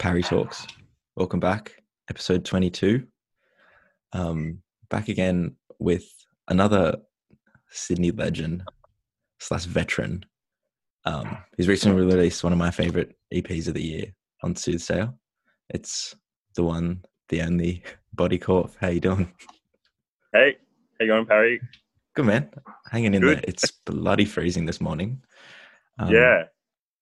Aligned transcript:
Parry 0.00 0.22
Talks. 0.22 0.66
Welcome 1.14 1.40
back, 1.40 1.72
episode 2.08 2.46
22. 2.46 3.06
Um, 4.14 4.62
back 4.88 5.08
again 5.08 5.56
with 5.78 6.06
another 6.48 6.96
Sydney 7.68 8.10
legend 8.10 8.62
slash 9.40 9.66
veteran. 9.66 10.24
Um, 11.04 11.36
he's 11.54 11.68
recently 11.68 12.02
released 12.02 12.42
one 12.42 12.54
of 12.54 12.58
my 12.58 12.70
favorite 12.70 13.14
EPs 13.34 13.68
of 13.68 13.74
the 13.74 13.82
year 13.82 14.06
on 14.42 14.54
Soothsayer. 14.54 15.12
It's 15.68 16.16
the 16.54 16.64
one, 16.64 17.04
the 17.28 17.42
only 17.42 17.82
Body 18.14 18.38
Corp. 18.38 18.72
How 18.80 18.88
you 18.88 19.00
doing? 19.00 19.30
Hey, 20.32 20.56
how 20.98 21.04
you 21.04 21.08
going, 21.08 21.26
Parry? 21.26 21.60
Good 22.16 22.24
man, 22.24 22.48
hanging 22.90 23.12
in 23.12 23.20
Good. 23.20 23.36
there. 23.36 23.44
It's 23.46 23.70
bloody 23.84 24.24
freezing 24.24 24.64
this 24.64 24.80
morning. 24.80 25.20
Um, 25.98 26.10
yeah, 26.10 26.44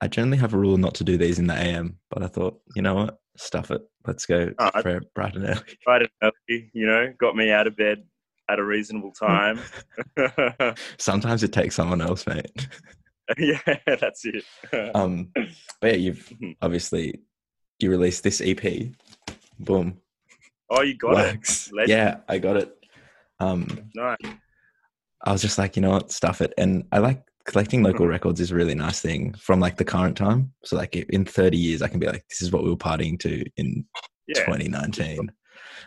I 0.00 0.08
generally 0.08 0.38
have 0.38 0.54
a 0.54 0.58
rule 0.58 0.76
not 0.76 0.94
to 0.96 1.04
do 1.04 1.16
these 1.16 1.38
in 1.38 1.46
the 1.48 1.54
AM, 1.54 1.98
but 2.10 2.22
I 2.22 2.28
thought, 2.28 2.60
you 2.76 2.82
know 2.82 2.94
what, 2.94 3.18
stuff 3.36 3.70
it. 3.70 3.82
Let's 4.06 4.26
go 4.26 4.52
I- 4.58 4.82
for 4.82 5.00
bright 5.14 5.34
and 5.34 5.44
early. 5.44 5.60
right 5.86 6.02
and 6.02 6.10
early, 6.48 6.70
you 6.72 6.86
know, 6.86 7.12
got 7.18 7.36
me 7.36 7.50
out 7.50 7.66
of 7.66 7.76
bed 7.76 8.04
at 8.48 8.58
a 8.58 8.64
reasonable 8.64 9.12
time. 9.12 9.60
Sometimes 10.98 11.42
it 11.42 11.52
takes 11.52 11.74
someone 11.74 12.00
else, 12.00 12.26
mate. 12.26 12.50
yeah, 13.36 13.60
that's 13.86 14.24
it. 14.24 14.44
Um, 14.94 15.30
but 15.80 15.90
yeah, 15.92 15.96
you've 15.96 16.28
Mhm. 16.40 16.56
obviously 16.62 17.20
you 17.78 17.90
released 17.90 18.22
this 18.22 18.40
EP. 18.40 18.92
Boom, 19.58 19.98
oh, 20.70 20.82
you 20.82 20.96
got 20.96 21.14
wax. 21.14 21.70
Legend. 21.72 21.90
Yeah, 21.90 22.16
I 22.28 22.38
got 22.38 22.56
it. 22.56 22.74
Um. 23.40 23.90
Nice. 23.94 24.16
I 25.24 25.32
was 25.32 25.42
just 25.42 25.58
like, 25.58 25.74
you 25.76 25.82
know 25.82 25.90
what, 25.90 26.12
stuff 26.12 26.40
it. 26.40 26.54
And 26.56 26.84
I 26.92 26.98
like 26.98 27.22
collecting 27.48 27.82
local 27.82 28.06
records 28.06 28.40
is 28.40 28.50
a 28.50 28.54
really 28.54 28.74
nice 28.74 29.00
thing 29.00 29.32
from 29.34 29.58
like 29.58 29.76
the 29.76 29.84
current 29.84 30.16
time. 30.16 30.52
So 30.64 30.76
like 30.76 30.94
in 30.94 31.24
30 31.24 31.56
years, 31.56 31.82
I 31.82 31.88
can 31.88 31.98
be 31.98 32.06
like, 32.06 32.24
this 32.28 32.42
is 32.42 32.52
what 32.52 32.62
we 32.62 32.70
were 32.70 32.76
partying 32.76 33.18
to 33.20 33.44
in 33.56 33.84
Yeah, 34.26 34.44
2019 34.44 35.30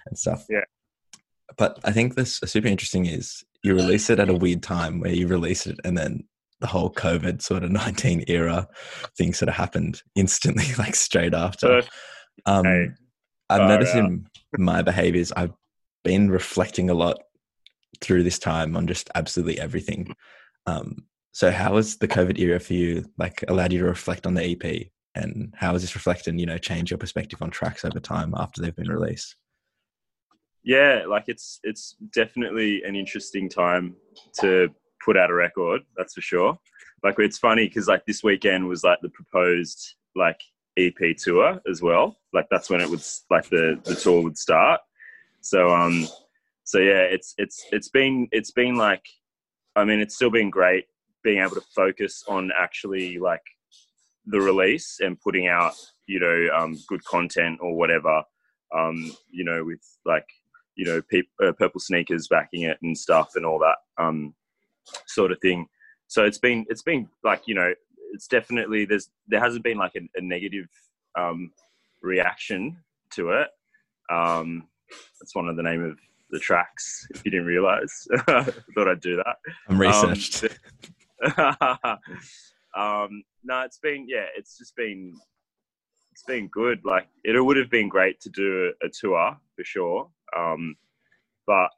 and 0.07 0.17
stuff. 0.17 0.45
Yeah. 0.49 0.63
But 1.57 1.79
I 1.83 1.91
think 1.91 2.15
this 2.15 2.41
is 2.41 2.51
super 2.51 2.67
interesting 2.67 3.05
is 3.05 3.43
you 3.63 3.75
release 3.75 4.09
it 4.09 4.19
at 4.19 4.29
a 4.29 4.33
weird 4.33 4.63
time 4.63 4.99
where 4.99 5.13
you 5.13 5.27
release 5.27 5.67
it 5.67 5.79
and 5.83 5.97
then 5.97 6.23
the 6.59 6.67
whole 6.67 6.91
COVID 6.91 7.41
sort 7.41 7.63
of 7.63 7.71
19 7.71 8.25
era 8.27 8.67
thing 9.17 9.33
sort 9.33 9.49
of 9.49 9.55
happened 9.55 10.01
instantly, 10.15 10.65
like 10.77 10.95
straight 10.95 11.33
after. 11.33 11.83
Um, 12.45 12.65
Hey, 12.65 12.87
I've 13.49 13.67
noticed 13.67 13.95
out. 13.95 14.05
in 14.05 14.25
my 14.57 14.81
behaviors, 14.81 15.31
I've 15.31 15.53
been 16.03 16.31
reflecting 16.31 16.89
a 16.89 16.93
lot 16.93 17.19
through 17.99 18.23
this 18.23 18.39
time 18.39 18.75
on 18.75 18.87
just 18.87 19.09
absolutely 19.13 19.59
everything. 19.59 20.15
Um, 20.65 21.05
so 21.31 21.51
how 21.51 21.75
has 21.75 21.97
the 21.97 22.07
COVID 22.07 22.39
era 22.39 22.59
for 22.59 22.73
you 22.73 23.05
like 23.17 23.43
allowed 23.47 23.71
you 23.71 23.79
to 23.79 23.85
reflect 23.85 24.25
on 24.25 24.33
the 24.33 24.43
EP 24.43 24.87
and 25.15 25.53
how 25.57 25.73
has 25.73 25.81
this 25.81 25.95
reflected, 25.95 26.39
you 26.39 26.45
know, 26.45 26.57
change 26.57 26.91
your 26.91 26.97
perspective 26.97 27.41
on 27.41 27.49
tracks 27.49 27.83
over 27.83 27.99
time 27.99 28.33
after 28.37 28.61
they've 28.61 28.75
been 28.75 28.89
released? 28.89 29.35
yeah, 30.63 31.03
like 31.07 31.25
it's 31.27 31.59
it's 31.63 31.95
definitely 32.13 32.83
an 32.83 32.95
interesting 32.95 33.49
time 33.49 33.95
to 34.39 34.69
put 35.03 35.17
out 35.17 35.31
a 35.31 35.33
record. 35.33 35.81
That's 35.97 36.13
for 36.13 36.21
sure. 36.21 36.57
Like 37.03 37.15
it's 37.17 37.39
funny 37.39 37.67
because 37.67 37.87
like 37.87 38.05
this 38.05 38.23
weekend 38.23 38.67
was 38.67 38.83
like 38.83 38.99
the 39.01 39.09
proposed 39.09 39.95
like 40.15 40.39
EP 40.77 41.17
tour 41.17 41.59
as 41.69 41.81
well. 41.81 42.17
Like 42.31 42.47
that's 42.51 42.69
when 42.69 42.81
it 42.81 42.89
would 42.89 42.99
s- 42.99 43.23
like 43.31 43.49
the 43.49 43.79
the 43.83 43.95
tour 43.95 44.21
would 44.21 44.37
start. 44.37 44.81
So 45.41 45.69
um, 45.69 46.07
so 46.63 46.77
yeah, 46.77 47.01
it's 47.01 47.33
it's 47.37 47.65
it's 47.71 47.89
been 47.89 48.27
it's 48.31 48.51
been 48.51 48.75
like, 48.75 49.05
I 49.75 49.83
mean, 49.83 49.99
it's 49.99 50.15
still 50.15 50.29
been 50.29 50.51
great 50.51 50.85
being 51.23 51.41
able 51.41 51.55
to 51.55 51.61
focus 51.75 52.23
on 52.27 52.51
actually 52.57 53.17
like 53.17 53.43
the 54.25 54.39
release 54.39 54.99
and 54.99 55.19
putting 55.19 55.47
out 55.47 55.73
you 56.07 56.19
know 56.19 56.47
um, 56.55 56.77
good 56.87 57.03
content 57.05 57.59
or 57.61 57.75
whatever. 57.75 58.23
Um, 58.75 59.11
you 59.29 59.43
know, 59.43 59.63
with 59.63 59.81
like 60.05 60.25
you 60.75 60.85
know 60.85 61.01
peop 61.09 61.27
uh, 61.43 61.51
purple 61.51 61.79
sneakers 61.79 62.27
backing 62.27 62.63
it 62.63 62.77
and 62.81 62.97
stuff 62.97 63.31
and 63.35 63.45
all 63.45 63.59
that 63.59 63.77
um, 64.03 64.33
sort 65.07 65.31
of 65.31 65.39
thing. 65.41 65.67
So 66.07 66.25
it's 66.25 66.39
been 66.39 66.65
it's 66.69 66.83
been 66.83 67.07
like 67.23 67.43
you 67.47 67.55
know 67.55 67.73
it's 68.13 68.27
definitely 68.27 68.85
there's 68.85 69.09
there 69.27 69.39
hasn't 69.39 69.63
been 69.63 69.77
like 69.77 69.93
a, 69.95 70.01
a 70.15 70.21
negative 70.21 70.67
um, 71.17 71.51
reaction 72.01 72.77
to 73.11 73.31
it. 73.31 73.47
Um, 74.11 74.67
that's 75.19 75.35
one 75.35 75.47
of 75.47 75.55
the 75.55 75.63
name 75.63 75.83
of 75.83 75.97
the 76.29 76.39
tracks. 76.39 77.07
If 77.11 77.23
you 77.25 77.31
didn't 77.31 77.45
realize, 77.45 78.07
I 78.27 78.43
thought 78.75 78.87
I'd 78.87 79.01
do 79.01 79.17
that. 79.17 79.35
I'm 79.69 79.79
researched. 79.79 80.43
um, 80.43 80.49
no, 83.43 83.61
it's 83.61 83.79
been 83.79 84.05
yeah, 84.07 84.25
it's 84.35 84.57
just 84.57 84.75
been 84.75 85.13
it's 86.11 86.23
been 86.23 86.47
good. 86.47 86.81
Like 86.83 87.07
it 87.23 87.39
would 87.39 87.57
have 87.57 87.69
been 87.69 87.89
great 87.89 88.19
to 88.21 88.29
do 88.29 88.71
a, 88.81 88.87
a 88.87 88.89
tour 88.89 89.37
for 89.55 89.63
sure, 89.63 90.09
um, 90.37 90.75
but 91.45 91.69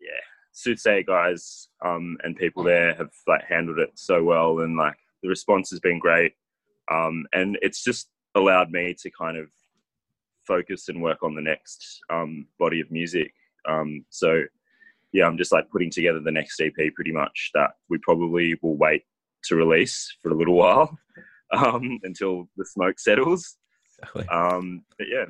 yeah, 0.00 0.20
Soothsayer 0.52 1.02
guys 1.04 1.68
um, 1.84 2.16
and 2.22 2.36
people 2.36 2.62
there 2.62 2.94
have 2.94 3.10
like 3.26 3.44
handled 3.48 3.78
it 3.78 3.92
so 3.94 4.22
well, 4.22 4.60
and 4.60 4.76
like 4.76 4.96
the 5.22 5.28
response 5.28 5.70
has 5.70 5.80
been 5.80 5.98
great, 5.98 6.32
um, 6.90 7.26
and 7.32 7.58
it's 7.62 7.82
just 7.82 8.08
allowed 8.34 8.70
me 8.70 8.94
to 9.00 9.10
kind 9.10 9.36
of 9.36 9.48
focus 10.46 10.88
and 10.88 11.02
work 11.02 11.22
on 11.22 11.34
the 11.34 11.40
next 11.40 12.00
um, 12.10 12.46
body 12.58 12.80
of 12.80 12.90
music. 12.90 13.32
Um, 13.68 14.04
so 14.10 14.42
yeah, 15.14 15.26
I'm 15.26 15.38
just 15.38 15.52
like 15.52 15.70
putting 15.70 15.90
together 15.90 16.20
the 16.20 16.32
next 16.32 16.60
EP 16.60 16.74
pretty 16.94 17.12
much 17.12 17.50
that 17.54 17.70
we 17.88 17.98
probably 17.98 18.58
will 18.62 18.76
wait 18.76 19.02
to 19.44 19.56
release 19.56 20.14
for 20.22 20.30
a 20.30 20.34
little 20.34 20.54
while 20.54 20.98
um, 21.52 21.98
until 22.02 22.48
the 22.56 22.66
smoke 22.66 22.98
settles. 22.98 23.56
exactly. 23.98 24.26
Um, 24.28 24.84
but 24.98 25.06
yeah, 25.10 25.26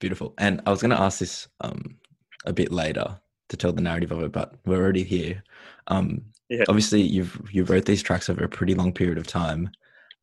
Beautiful. 0.00 0.34
And 0.38 0.60
I 0.66 0.70
was 0.70 0.82
going 0.82 0.90
to 0.90 1.00
ask 1.00 1.18
this 1.18 1.48
um, 1.60 1.96
a 2.44 2.52
bit 2.52 2.72
later 2.72 3.18
to 3.48 3.56
tell 3.56 3.72
the 3.72 3.80
narrative 3.80 4.12
of 4.12 4.22
it, 4.22 4.32
but 4.32 4.54
we're 4.66 4.82
already 4.82 5.04
here. 5.04 5.42
Um, 5.86 6.22
Yeah. 6.50 6.64
Obviously, 6.68 7.00
you've 7.00 7.40
you 7.50 7.64
wrote 7.64 7.86
these 7.86 8.02
tracks 8.02 8.28
over 8.28 8.44
a 8.44 8.48
pretty 8.48 8.74
long 8.74 8.92
period 8.92 9.16
of 9.16 9.26
time. 9.26 9.70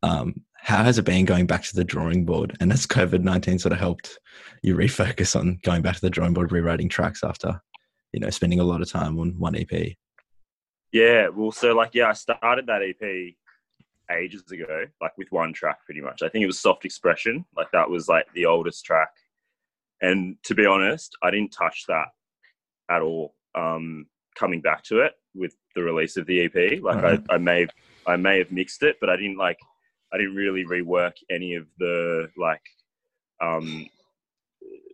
Um, 0.03 0.35
how 0.53 0.83
has 0.83 0.99
it 0.99 1.05
been 1.05 1.25
going 1.25 1.47
back 1.47 1.63
to 1.63 1.75
the 1.75 1.83
drawing 1.83 2.25
board? 2.25 2.55
And 2.59 2.71
has 2.71 2.85
COVID 2.85 3.23
nineteen 3.23 3.57
sort 3.57 3.73
of 3.73 3.79
helped 3.79 4.19
you 4.61 4.75
refocus 4.75 5.35
on 5.35 5.59
going 5.63 5.81
back 5.81 5.95
to 5.95 6.01
the 6.01 6.11
drawing 6.11 6.33
board, 6.33 6.51
rewriting 6.51 6.89
tracks 6.89 7.23
after 7.23 7.59
you 8.13 8.19
know 8.19 8.29
spending 8.29 8.59
a 8.59 8.63
lot 8.63 8.81
of 8.81 8.89
time 8.89 9.19
on 9.19 9.37
one 9.39 9.55
EP? 9.55 9.95
yeah. 10.91 11.27
Well, 11.29 11.51
so 11.51 11.73
like 11.73 11.91
yeah, 11.93 12.09
I 12.09 12.13
started 12.13 12.67
that 12.67 12.81
EP 12.83 13.33
ages 14.11 14.43
ago, 14.51 14.85
like 15.01 15.17
with 15.17 15.31
one 15.31 15.53
track 15.53 15.83
pretty 15.85 16.01
much. 16.01 16.21
I 16.21 16.29
think 16.29 16.43
it 16.43 16.47
was 16.47 16.59
Soft 16.59 16.85
Expression. 16.85 17.45
Like 17.55 17.71
that 17.71 17.89
was 17.89 18.07
like 18.07 18.25
the 18.33 18.45
oldest 18.45 18.85
track. 18.85 19.09
And 20.01 20.35
to 20.43 20.55
be 20.55 20.65
honest, 20.65 21.15
I 21.21 21.31
didn't 21.31 21.51
touch 21.51 21.85
that 21.87 22.07
at 22.89 23.01
all. 23.01 23.35
Um, 23.55 24.07
coming 24.35 24.61
back 24.61 24.83
to 24.85 25.01
it 25.01 25.13
with 25.35 25.55
the 25.75 25.83
release 25.83 26.17
of 26.17 26.25
the 26.25 26.45
EP, 26.45 26.81
like 26.81 26.97
Alright. 26.97 27.23
I, 27.29 27.35
I 27.35 27.37
may 27.37 27.61
have, 27.61 27.69
I 28.07 28.15
may 28.15 28.37
have 28.39 28.51
mixed 28.51 28.83
it, 28.83 28.97
but 28.99 29.09
I 29.09 29.15
didn't 29.15 29.37
like, 29.37 29.59
I 30.13 30.17
didn't 30.17 30.35
really 30.35 30.65
rework 30.65 31.13
any 31.29 31.55
of 31.55 31.67
the 31.79 32.29
like, 32.37 32.61
um, 33.41 33.87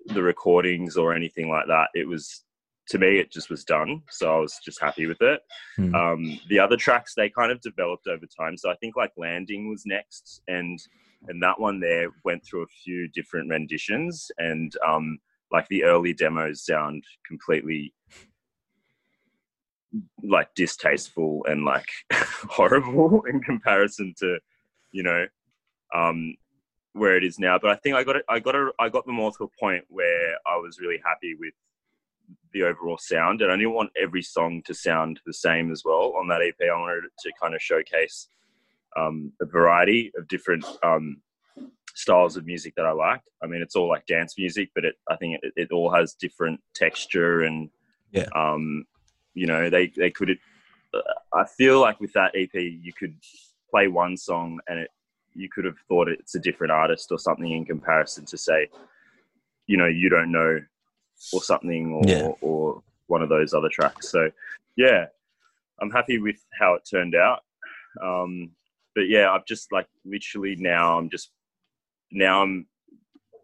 the 0.07 0.21
recordings 0.21 0.97
or 0.97 1.13
anything 1.13 1.49
like 1.49 1.67
that. 1.67 1.89
It 1.93 2.07
was 2.07 2.43
to 2.89 2.97
me, 2.97 3.19
it 3.19 3.31
just 3.31 3.49
was 3.49 3.63
done, 3.63 4.01
so 4.09 4.33
I 4.33 4.39
was 4.39 4.59
just 4.63 4.81
happy 4.81 5.07
with 5.07 5.21
it. 5.21 5.41
Hmm. 5.75 5.95
Um, 5.95 6.39
the 6.49 6.59
other 6.59 6.77
tracks 6.77 7.13
they 7.15 7.29
kind 7.29 7.51
of 7.51 7.61
developed 7.61 8.07
over 8.07 8.25
time. 8.25 8.57
So 8.57 8.69
I 8.69 8.75
think 8.75 8.95
like 8.95 9.11
Landing 9.17 9.69
was 9.69 9.83
next, 9.85 10.41
and 10.47 10.79
and 11.27 11.41
that 11.43 11.59
one 11.59 11.79
there 11.79 12.09
went 12.23 12.45
through 12.45 12.63
a 12.63 12.73
few 12.83 13.07
different 13.09 13.49
renditions, 13.49 14.31
and 14.37 14.71
um, 14.87 15.19
like 15.51 15.67
the 15.67 15.83
early 15.83 16.13
demos 16.13 16.65
sound 16.65 17.03
completely 17.27 17.93
like 20.23 20.53
distasteful 20.55 21.45
and 21.49 21.65
like 21.65 21.87
horrible 22.13 23.23
in 23.29 23.41
comparison 23.41 24.13
to 24.19 24.37
you 24.91 25.03
know 25.03 25.25
um, 25.93 26.35
where 26.93 27.17
it 27.17 27.23
is 27.23 27.37
now. 27.37 27.57
But 27.61 27.71
I 27.71 27.75
think 27.75 27.95
I 27.95 28.03
got 28.03 28.15
it. 28.15 28.25
I 28.29 28.39
got 28.39 28.55
it. 28.55 28.73
I 28.79 28.87
got 28.89 29.05
them 29.05 29.19
all 29.19 29.31
to 29.33 29.43
a 29.43 29.59
point 29.59 29.83
where 29.89 30.35
I 30.45 30.57
was 30.57 30.79
really 30.79 31.01
happy 31.03 31.35
with 31.37 31.53
the 32.53 32.63
overall 32.63 32.97
sound, 32.97 33.41
and 33.41 33.51
I 33.51 33.55
didn't 33.55 33.73
want 33.73 33.91
every 34.01 34.21
song 34.21 34.61
to 34.65 34.73
sound 34.73 35.19
the 35.25 35.33
same 35.33 35.71
as 35.71 35.83
well 35.85 36.13
on 36.17 36.27
that 36.27 36.41
EP. 36.41 36.55
I 36.61 36.79
wanted 36.79 37.05
it 37.05 37.11
to 37.19 37.31
kind 37.41 37.53
of 37.55 37.61
showcase 37.61 38.27
um, 38.95 39.31
a 39.41 39.45
variety 39.45 40.11
of 40.17 40.27
different 40.27 40.65
um, 40.83 41.21
styles 41.93 42.37
of 42.37 42.45
music 42.45 42.73
that 42.75 42.85
I 42.85 42.91
like. 42.91 43.21
I 43.43 43.47
mean, 43.47 43.61
it's 43.61 43.75
all 43.75 43.89
like 43.89 44.05
dance 44.05 44.35
music, 44.37 44.69
but 44.75 44.85
it, 44.85 44.95
I 45.09 45.15
think 45.17 45.39
it, 45.43 45.53
it 45.55 45.71
all 45.71 45.91
has 45.93 46.13
different 46.13 46.59
texture 46.75 47.43
and 47.43 47.69
Yeah. 48.11 48.27
um, 48.35 48.85
you 49.33 49.45
know, 49.47 49.69
they 49.69 49.87
they 49.95 50.09
could. 50.11 50.37
Uh, 50.93 51.01
I 51.33 51.45
feel 51.45 51.79
like 51.79 51.99
with 51.99 52.13
that 52.13 52.31
EP, 52.35 52.53
you 52.53 52.93
could 52.93 53.15
play 53.69 53.87
one 53.87 54.17
song 54.17 54.59
and 54.67 54.79
it 54.79 54.89
you 55.35 55.49
could 55.53 55.65
have 55.65 55.77
thought 55.87 56.07
it's 56.07 56.33
a 56.33 56.39
different 56.39 56.71
artist 56.71 57.11
or 57.11 57.19
something 57.19 57.51
in 57.51 57.63
comparison 57.63 58.25
to 58.25 58.37
say, 58.37 58.67
you 59.67 59.77
know, 59.77 59.85
you 59.85 60.09
don't 60.09 60.31
know 60.31 60.59
or 61.33 61.41
something 61.41 61.93
or 61.93 62.03
Yeah. 62.07 62.27
or 62.41 62.83
one 63.07 63.21
of 63.21 63.29
those 63.29 63.53
other 63.53 63.69
tracks. 63.69 64.09
So 64.11 64.29
yeah, 64.75 65.05
I'm 65.81 65.91
happy 65.91 66.19
with 66.19 66.43
how 66.59 66.73
it 66.75 66.83
turned 66.89 67.15
out. 67.15 67.41
Um, 68.01 68.51
but 68.95 69.07
yeah, 69.09 69.31
I've 69.31 69.45
just 69.45 69.71
like 69.71 69.87
literally 70.05 70.55
now 70.57 70.97
I'm 70.97 71.09
just 71.09 71.31
now 72.11 72.41
I'm 72.43 72.67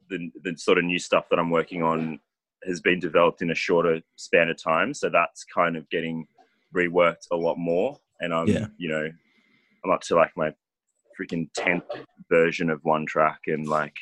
the 0.10 0.30
the 0.44 0.56
sort 0.58 0.78
of 0.78 0.84
new 0.86 1.00
stuff 1.00 1.26
that 1.30 1.40
I'm 1.40 1.50
working 1.50 1.82
on 1.84 2.20
has 2.66 2.80
been 2.82 3.00
developed 3.00 3.42
in 3.42 3.52
a 3.52 3.56
shorter 3.56 4.02
span 4.16 4.50
of 4.50 4.62
time. 4.62 4.94
So 4.94 5.10
that's 5.10 5.44
kind 5.44 5.76
of 5.76 5.90
getting 5.90 6.26
reworked 6.74 7.28
a 7.32 7.36
lot 7.36 7.58
more. 7.58 8.00
And 8.22 8.34
I'm, 8.34 8.48
Yeah. 8.48 8.68
you 8.78 8.88
know, 8.90 9.10
I'm 9.84 9.92
up 9.92 10.00
to 10.04 10.16
like 10.16 10.32
my 10.38 10.54
freaking 11.20 11.50
10th 11.58 11.84
version 12.30 12.70
of 12.70 12.80
one 12.84 13.06
track 13.06 13.40
and 13.48 13.68
like 13.68 13.96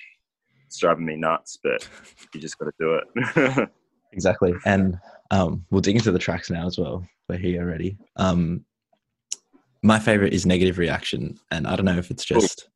it's 0.71 0.79
driving 0.79 1.03
me 1.03 1.17
nuts, 1.17 1.57
but 1.61 1.85
you 2.33 2.39
just 2.39 2.57
got 2.57 2.65
to 2.67 2.71
do 2.79 2.95
it. 2.95 3.69
Exactly. 4.13 4.53
And 4.65 4.99
um, 5.31 5.65
we'll 5.71 5.79
dig 5.79 5.95
into 5.95 6.11
the 6.11 6.19
tracks 6.19 6.49
now 6.49 6.67
as 6.67 6.77
well. 6.77 7.07
We're 7.29 7.37
here 7.37 7.61
already. 7.61 7.97
Um, 8.17 8.65
my 9.83 9.99
favorite 9.99 10.33
is 10.33 10.45
Negative 10.45 10.77
Reaction. 10.77 11.39
And 11.49 11.65
I 11.65 11.77
don't 11.77 11.85
know 11.85 11.97
if 11.97 12.11
it's 12.11 12.25
just, 12.25 12.67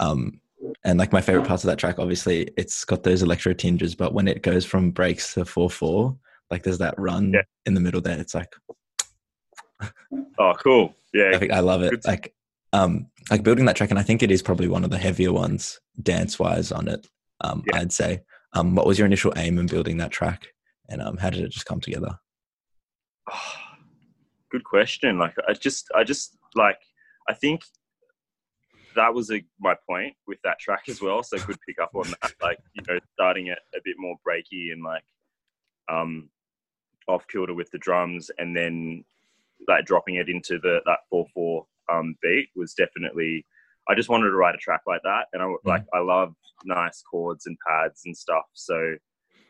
um, 0.00 0.38
and 0.84 0.98
like 0.98 1.14
my 1.14 1.22
favorite 1.22 1.46
parts 1.48 1.64
of 1.64 1.68
that 1.68 1.78
track, 1.78 1.98
obviously, 1.98 2.50
it's 2.58 2.84
got 2.84 3.02
those 3.04 3.22
electro 3.22 3.54
tinges, 3.54 3.94
but 3.94 4.12
when 4.12 4.28
it 4.28 4.42
goes 4.42 4.66
from 4.66 4.90
breaks 4.90 5.32
to 5.32 5.46
4 5.46 5.70
4, 5.70 6.14
like 6.50 6.62
there's 6.62 6.76
that 6.76 6.94
run 6.98 7.32
Yeah. 7.32 7.40
in 7.64 7.72
the 7.72 7.80
middle 7.80 8.02
there. 8.02 8.20
It's 8.20 8.34
like, 8.34 8.54
oh, 10.38 10.52
cool. 10.62 10.94
Yeah. 11.14 11.30
I, 11.34 11.38
think 11.38 11.52
I 11.52 11.60
love 11.60 11.82
it. 11.82 11.90
Good. 11.92 12.04
Like, 12.04 12.34
um, 12.74 13.06
like 13.30 13.42
building 13.42 13.64
that 13.66 13.76
track, 13.76 13.90
and 13.90 13.98
I 13.98 14.02
think 14.02 14.22
it 14.22 14.30
is 14.30 14.42
probably 14.42 14.68
one 14.68 14.84
of 14.84 14.90
the 14.90 14.98
heavier 14.98 15.32
ones 15.32 15.80
dance 16.02 16.38
wise 16.38 16.72
on 16.72 16.88
it. 16.88 17.06
Um, 17.40 17.62
Yeah. 17.66 17.80
I'd 17.80 17.92
say. 17.92 18.22
Um, 18.52 18.74
what 18.74 18.86
was 18.86 18.98
your 18.98 19.06
initial 19.06 19.32
aim 19.36 19.58
in 19.58 19.66
building 19.66 19.98
that 19.98 20.10
track, 20.10 20.48
and 20.88 21.00
um, 21.00 21.16
how 21.16 21.30
did 21.30 21.44
it 21.44 21.50
just 21.50 21.66
come 21.66 21.80
together? 21.80 22.18
good 24.50 24.64
question. 24.64 25.18
Like 25.18 25.34
I 25.48 25.52
just, 25.52 25.88
I 25.94 26.02
just 26.02 26.36
like, 26.56 26.78
I 27.28 27.34
think 27.34 27.62
that 28.96 29.14
was 29.14 29.30
a, 29.30 29.44
my 29.60 29.76
point 29.88 30.14
with 30.26 30.38
that 30.42 30.58
track 30.58 30.88
as 30.88 31.00
well. 31.00 31.22
So 31.22 31.38
good 31.38 31.58
pick 31.66 31.80
up 31.80 31.92
on 31.94 32.12
that. 32.20 32.34
Like 32.42 32.58
you 32.74 32.82
know, 32.88 32.98
starting 33.12 33.46
it 33.46 33.58
a 33.74 33.78
bit 33.84 33.96
more 33.98 34.16
breaky 34.26 34.72
and 34.72 34.82
like 34.82 35.04
um, 35.88 36.28
off 37.06 37.26
kilter 37.28 37.54
with 37.54 37.70
the 37.70 37.78
drums, 37.78 38.30
and 38.38 38.56
then 38.56 39.04
like 39.68 39.84
dropping 39.84 40.16
it 40.16 40.28
into 40.28 40.58
the 40.58 40.80
that 40.86 41.00
four 41.08 41.26
four 41.32 41.66
um, 41.90 42.14
beat 42.22 42.48
was 42.56 42.74
definitely. 42.74 43.46
I 43.88 43.94
just 43.94 44.08
wanted 44.08 44.26
to 44.26 44.36
write 44.36 44.54
a 44.54 44.58
track 44.58 44.82
like 44.86 45.00
that, 45.04 45.26
and 45.32 45.42
I 45.42 45.46
like 45.64 45.84
I 45.94 46.00
love 46.00 46.34
nice 46.64 47.02
chords 47.10 47.46
and 47.46 47.56
pads 47.66 48.02
and 48.04 48.16
stuff. 48.16 48.44
So 48.52 48.94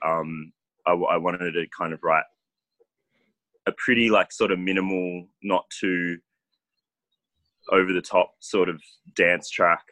um, 0.07 0.53
I, 0.87 0.93
I 0.93 1.17
wanted 1.17 1.53
to 1.53 1.67
kind 1.77 1.93
of 1.93 2.01
write 2.03 2.25
a 3.67 3.73
pretty 3.73 4.09
like 4.09 4.33
sort 4.33 4.53
of 4.53 4.59
minimal, 4.59 5.27
not 5.43 5.65
too 5.79 6.19
over 7.73 7.93
the 7.93 8.01
top 8.01 8.33
sort 8.41 8.69
of 8.69 8.81
dance 9.17 9.51
track. 9.51 9.83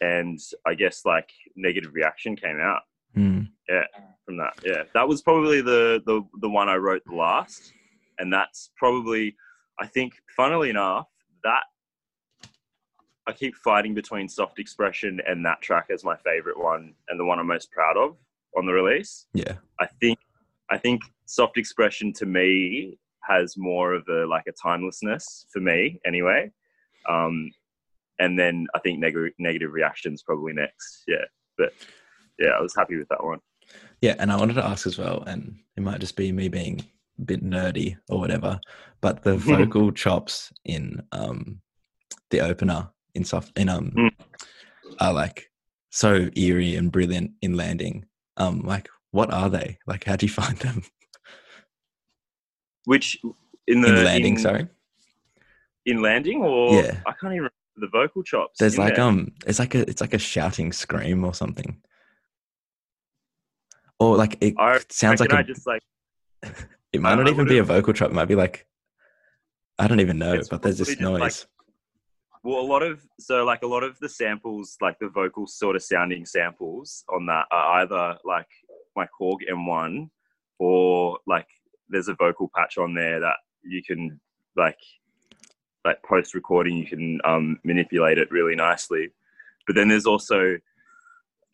And 0.00 0.38
I 0.66 0.74
guess 0.74 1.02
like 1.04 1.28
negative 1.56 1.92
reaction 1.92 2.36
came 2.36 2.60
out 2.60 2.82
Hmm. 3.14 3.42
from 4.24 4.36
that. 4.38 4.52
Yeah, 4.64 4.82
that 4.94 5.08
was 5.08 5.22
probably 5.22 5.60
the 5.60 6.00
the 6.06 6.22
the 6.40 6.48
one 6.48 6.68
I 6.68 6.76
wrote 6.76 7.02
the 7.06 7.16
last, 7.16 7.72
and 8.18 8.32
that's 8.32 8.70
probably 8.76 9.34
I 9.80 9.86
think 9.86 10.12
funnily 10.36 10.70
enough 10.70 11.06
that 11.48 11.64
I 13.26 13.32
keep 13.32 13.54
fighting 13.56 13.94
between 13.94 14.28
soft 14.28 14.58
expression 14.58 15.20
and 15.26 15.44
that 15.44 15.60
track 15.60 15.86
as 15.90 16.04
my 16.04 16.16
favorite 16.16 16.58
one 16.58 16.94
and 17.08 17.20
the 17.20 17.24
one 17.24 17.38
I'm 17.38 17.46
most 17.46 17.70
proud 17.70 17.96
of 17.96 18.16
on 18.56 18.66
the 18.66 18.72
release. 18.72 19.26
Yeah. 19.34 19.54
I 19.80 19.86
think 20.00 20.18
I 20.70 20.78
think 20.78 21.02
soft 21.26 21.58
expression 21.58 22.12
to 22.14 22.26
me 22.26 22.98
has 23.22 23.56
more 23.56 23.92
of 23.94 24.04
a 24.08 24.26
like 24.26 24.44
a 24.48 24.52
timelessness 24.52 25.46
for 25.52 25.60
me 25.60 26.00
anyway. 26.06 26.50
Um, 27.08 27.50
and 28.18 28.38
then 28.38 28.66
I 28.74 28.78
think 28.80 28.98
negative 28.98 29.32
negative 29.38 29.72
reactions 29.72 30.22
probably 30.22 30.52
next. 30.52 31.04
Yeah, 31.06 31.26
but 31.56 31.72
yeah, 32.38 32.50
I 32.58 32.60
was 32.60 32.74
happy 32.74 32.96
with 32.96 33.08
that 33.08 33.22
one. 33.22 33.40
Yeah, 34.00 34.16
and 34.18 34.32
I 34.32 34.36
wanted 34.36 34.54
to 34.54 34.64
ask 34.64 34.86
as 34.86 34.98
well, 34.98 35.22
and 35.26 35.56
it 35.76 35.82
might 35.82 36.00
just 36.00 36.16
be 36.16 36.32
me 36.32 36.48
being 36.48 36.84
bit 37.24 37.42
nerdy 37.42 37.96
or 38.08 38.18
whatever, 38.18 38.60
but 39.00 39.22
the 39.22 39.36
vocal 39.36 39.90
chops 39.92 40.52
in 40.64 41.02
um 41.12 41.60
the 42.30 42.40
opener 42.40 42.90
in 43.14 43.24
soft 43.24 43.58
in 43.58 43.68
um 43.68 43.92
Mm. 43.96 44.10
are 45.00 45.12
like 45.12 45.50
so 45.90 46.28
eerie 46.36 46.76
and 46.76 46.92
brilliant 46.92 47.32
in 47.42 47.54
landing. 47.56 48.04
Um, 48.36 48.60
like 48.60 48.88
what 49.10 49.32
are 49.32 49.48
they? 49.50 49.78
Like 49.86 50.04
how 50.04 50.16
do 50.16 50.26
you 50.26 50.32
find 50.42 50.56
them 50.58 50.82
Which 52.84 53.18
in 53.66 53.80
the 53.82 53.88
in 53.88 54.04
landing? 54.04 54.32
in, 54.34 54.38
sorry, 54.38 54.68
in 55.86 56.02
landing 56.02 56.42
or 56.42 56.82
Yeah. 56.82 57.00
I 57.06 57.12
can't 57.12 57.32
even 57.34 57.48
remember 57.48 57.52
the 57.76 57.88
vocal 57.88 58.22
chops. 58.22 58.58
there's 58.58 58.78
like 58.78 58.94
there. 58.94 59.04
um, 59.04 59.32
it's 59.46 59.58
like 59.58 59.74
a 59.74 59.80
it's 59.88 60.00
like 60.00 60.14
a 60.14 60.18
shouting 60.18 60.72
scream 60.72 61.24
or 61.24 61.34
something, 61.34 61.80
or 63.98 64.16
like 64.16 64.36
it 64.40 64.54
I 64.58 64.80
sounds 64.90 65.20
like 65.20 65.32
a, 65.32 65.36
I 65.36 65.42
just 65.42 65.66
like 65.66 65.82
it 66.92 67.00
might 67.00 67.16
not 67.16 67.28
even 67.28 67.46
be 67.46 67.58
a 67.58 67.64
vocal 67.64 67.92
trap. 67.92 68.10
It 68.10 68.14
might 68.14 68.28
be 68.28 68.34
like 68.34 68.66
I 69.78 69.86
don't 69.86 70.00
even 70.00 70.18
know, 70.18 70.40
but 70.50 70.62
there's 70.62 70.78
this 70.78 70.98
noise. 71.00 71.20
like- 71.20 71.34
well 72.44 72.60
a 72.60 72.62
lot 72.62 72.84
of 72.84 73.04
so 73.18 73.44
like 73.44 73.62
a 73.62 73.66
lot 73.66 73.82
of 73.82 73.98
the 73.98 74.08
samples 74.08 74.76
like 74.80 74.96
the 75.00 75.08
vocal 75.08 75.44
sort 75.46 75.74
of 75.74 75.82
sounding 75.82 76.24
samples 76.24 77.04
on 77.08 77.26
that 77.26 77.44
are 77.50 77.80
either 77.80 78.16
like 78.24 78.46
my 78.96 79.06
Korg 79.20 79.38
M1 79.50 80.08
or 80.60 81.18
like 81.26 81.48
there's 81.88 82.08
a 82.08 82.14
vocal 82.14 82.50
patch 82.54 82.78
on 82.78 82.94
there 82.94 83.18
that 83.20 83.36
you 83.62 83.82
can 83.82 84.20
like 84.56 84.78
like 85.84 86.02
post 86.02 86.34
recording 86.34 86.76
you 86.76 86.86
can 86.86 87.20
um, 87.24 87.58
manipulate 87.64 88.18
it 88.18 88.30
really 88.30 88.54
nicely 88.54 89.10
but 89.66 89.74
then 89.74 89.88
there's 89.88 90.06
also 90.06 90.56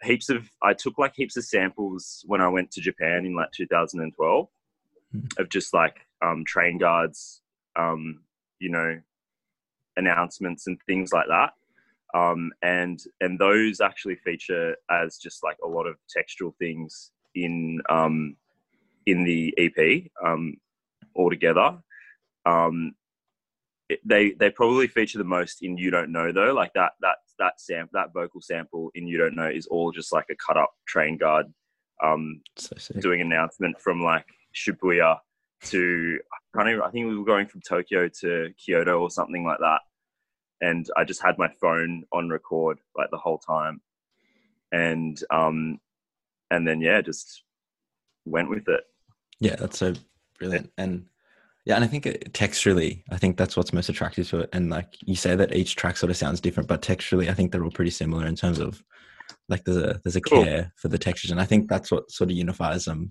heaps 0.03 0.29
of 0.29 0.51
I 0.63 0.75
took 0.75 0.99
like 0.99 1.15
heaps 1.17 1.37
of 1.37 1.45
samples 1.45 2.25
when 2.27 2.41
I 2.41 2.49
went 2.49 2.71
to 2.73 2.81
Japan 2.81 3.25
in 3.25 3.35
like 3.35 3.53
2012 3.53 4.49
Hmm. 5.15 5.27
of 5.39 5.49
just 5.49 5.73
like 5.73 5.97
um, 6.23 6.45
train 6.45 6.79
guards 6.79 7.41
um, 7.77 8.23
you 8.59 8.69
know 8.71 9.01
announcements 9.97 10.67
and 10.67 10.77
things 10.89 11.13
like 11.13 11.27
that 11.29 11.53
um, 12.15 12.53
and 12.63 13.01
and 13.21 13.39
those 13.39 13.81
actually 13.81 14.17
feature 14.17 14.77
as 14.91 15.19
just 15.19 15.43
like 15.45 15.57
a 15.65 15.69
lot 15.69 15.87
of 15.87 15.97
textual 16.09 16.55
things 16.59 17.11
in 17.35 17.81
um, 17.89 18.37
in 19.07 19.25
the 19.25 19.53
EP 19.59 20.05
um, 20.25 20.55
altogether. 21.17 21.77
Um, 22.47 22.95
it- 23.89 24.01
they 24.05 24.31
they 24.33 24.51
probably 24.51 24.87
feature 24.87 25.19
the 25.19 25.25
most 25.25 25.63
in 25.63 25.77
"You 25.77 25.91
Don't 25.91 26.13
Know" 26.13 26.31
though. 26.33 26.55
Like 26.55 26.73
that 26.75 26.93
that 27.01 27.17
that 27.41 27.61
sam 27.61 27.89
that 27.93 28.13
vocal 28.15 28.41
sample 28.41 28.91
in 28.95 29.07
"You 29.09 29.19
Don't 29.19 29.35
Know" 29.37 29.49
is 29.51 29.67
all 29.67 29.91
just 29.91 30.13
like 30.13 30.27
a 30.31 30.37
cut 30.37 30.57
up 30.57 30.73
train 30.87 31.17
guard 31.19 31.47
um, 32.03 32.41
So 32.57 32.77
doing 33.01 33.21
announcement 33.21 33.81
from 33.81 34.01
like 34.03 34.27
Shibuya 34.55 35.19
to 35.65 36.19
I 36.33 36.59
can't 36.59 36.69
even, 36.69 36.83
I 36.83 36.91
think 36.91 37.07
we 37.07 37.17
were 37.17 37.25
going 37.25 37.47
from 37.47 37.63
Tokyo 37.67 38.09
to 38.21 38.51
Kyoto 38.59 39.01
or 39.01 39.11
something 39.11 39.45
like 39.45 39.59
that. 39.61 39.81
And 40.61 40.87
I 40.97 41.05
just 41.05 41.23
had 41.23 41.39
my 41.39 41.49
phone 41.61 42.05
on 42.13 42.29
record 42.29 42.79
like 42.97 43.11
the 43.11 43.19
whole 43.19 43.39
time. 43.39 43.81
And 44.73 45.19
um 45.31 45.79
and 46.51 46.67
then 46.67 46.81
yeah, 46.81 47.01
just 47.01 47.43
went 48.25 48.51
with 48.51 48.69
it. 48.69 48.85
Yeah, 49.41 49.57
that's 49.57 49.79
so 49.79 49.95
brilliant. 50.39 50.71
And 50.79 51.07
yeah, 51.65 51.77
and 51.77 51.85
I 51.85 51.89
think 51.89 52.05
it, 52.05 52.33
texturally, 52.35 53.03
I 53.11 53.17
think 53.17 53.37
that's 53.37 53.57
what's 53.57 53.73
most 53.73 53.89
attractive 53.89 54.29
to 54.29 54.41
it. 54.41 54.51
And 54.53 54.69
like 54.69 54.95
you 55.01 55.17
say 55.17 55.35
that 55.35 55.55
each 55.55 55.77
track 55.77 55.97
sort 55.97 56.11
of 56.11 56.17
sounds 56.17 56.41
different, 56.41 56.69
but 56.69 56.83
texturally, 56.83 57.31
I 57.31 57.35
think 57.35 57.53
they're 57.53 57.65
all 57.65 57.71
pretty 57.71 57.91
similar 57.91 58.27
in 58.27 58.37
terms 58.37 58.59
of 58.59 58.83
like 59.49 59.65
there's 59.65 59.79
a 59.79 60.01
there's 60.05 60.17
a 60.17 60.21
Cool. 60.21 60.45
care 60.45 60.73
for 60.77 60.89
the 60.89 60.99
textures, 60.99 61.31
and 61.31 61.41
I 61.41 61.45
think 61.45 61.69
that's 61.69 61.91
what 61.91 62.11
sort 62.11 62.31
of 62.31 62.37
unifies 62.37 62.85
them, 62.85 63.11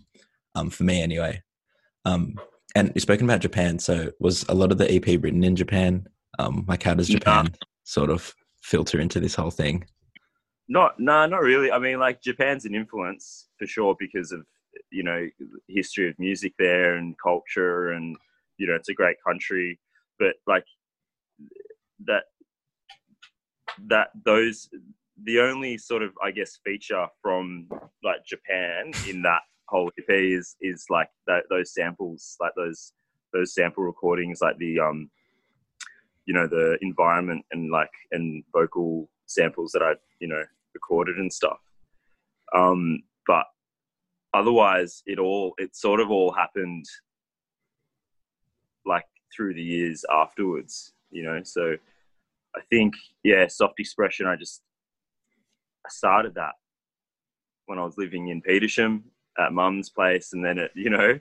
um, 0.56 0.70
for 0.70 0.84
me 0.84 1.02
anyway. 1.02 1.42
Um, 2.06 2.40
and 2.76 2.92
you've 2.96 3.04
spoken 3.04 3.26
about 3.26 3.42
Japan, 3.42 3.80
so 3.80 4.12
was 4.20 4.44
a 4.50 4.54
lot 4.54 4.72
of 4.72 4.78
the 4.78 4.92
EP 4.92 5.06
written 5.06 5.44
in 5.44 5.56
Japan? 5.56 6.08
Um, 6.40 6.66
like 6.68 6.84
how 6.84 6.96
does 6.96 7.10
Nah. 7.10 7.20
Japan 7.20 7.56
sort 7.84 8.10
of 8.10 8.34
filter 8.62 9.00
into 9.00 9.20
this 9.20 9.36
whole 9.36 9.52
thing? 9.52 9.86
Not 10.68 11.00
no, 11.00 11.26
not 11.26 11.42
really. 11.42 11.72
I 11.72 11.78
mean 11.78 12.00
like 12.00 12.22
Japan's 12.22 12.66
an 12.66 12.74
influence 12.74 13.50
for 13.60 13.68
sure 13.68 13.96
because 14.00 14.32
of 14.32 14.46
you 14.92 15.04
know, 15.04 15.28
history 15.68 16.10
of 16.10 16.18
music 16.20 16.54
there 16.58 16.96
and 16.96 17.16
culture 17.22 17.92
and 17.92 18.16
you 18.58 18.68
know, 18.68 18.76
it's 18.76 18.90
a 18.90 18.94
great 18.94 19.18
country. 19.26 19.80
But 20.20 20.36
like 20.48 20.66
that 22.06 22.24
that 23.88 24.10
those 24.26 24.70
the 25.24 25.40
only 25.40 25.78
sort 25.78 26.04
of 26.04 26.12
I 26.24 26.32
guess 26.32 26.60
feature 26.64 27.08
from 27.22 27.68
like 28.04 28.26
Japan 28.26 28.92
in 29.08 29.22
that 29.24 29.42
whole 29.74 29.92
EP 29.98 30.10
is 30.10 30.56
is 30.62 30.86
like 30.90 31.10
that 31.28 31.44
those 31.50 31.74
samples, 31.74 32.38
like 32.40 32.54
those 32.56 32.94
those 33.34 33.54
sample 33.54 33.84
recordings, 33.84 34.40
like 34.42 34.58
the 34.58 34.80
um 34.80 35.10
you 36.26 36.34
know 36.34 36.48
the 36.48 36.78
environment 36.82 37.44
and 37.52 37.72
like 37.72 37.92
and 38.12 38.44
vocal 38.54 39.10
samples 39.26 39.72
that 39.72 39.82
I 39.82 39.94
you 40.20 40.28
know 40.28 40.44
recorded 40.74 41.18
and 41.18 41.34
stuff. 41.34 41.58
Um, 42.56 43.00
but 43.28 43.46
otherwise, 44.34 45.02
it 45.06 45.20
all 45.20 45.54
it 45.58 45.76
sort 45.76 46.00
of 46.00 46.12
all 46.12 46.32
happened 46.32 46.86
like 48.86 49.06
through 49.36 49.56
the 49.56 49.64
years 49.64 50.06
afterwards, 50.12 50.94
you 51.10 51.24
know. 51.24 51.42
So 51.44 51.76
I 52.56 52.62
think 52.70 52.94
yeah, 53.24 53.48
soft 53.48 53.80
expression. 53.80 54.28
I 54.28 54.36
just 54.36 54.62
I 55.86 55.90
started 55.90 56.36
that 56.36 56.54
when 57.66 57.80
I 57.80 57.84
was 57.84 57.98
living 57.98 58.28
in 58.28 58.42
Petersham 58.42 59.04
at 59.40 59.54
mum's 59.54 59.90
place, 59.90 60.34
and 60.34 60.44
then 60.44 60.58
it, 60.58 60.72
you 60.76 60.90
know, 60.90 61.20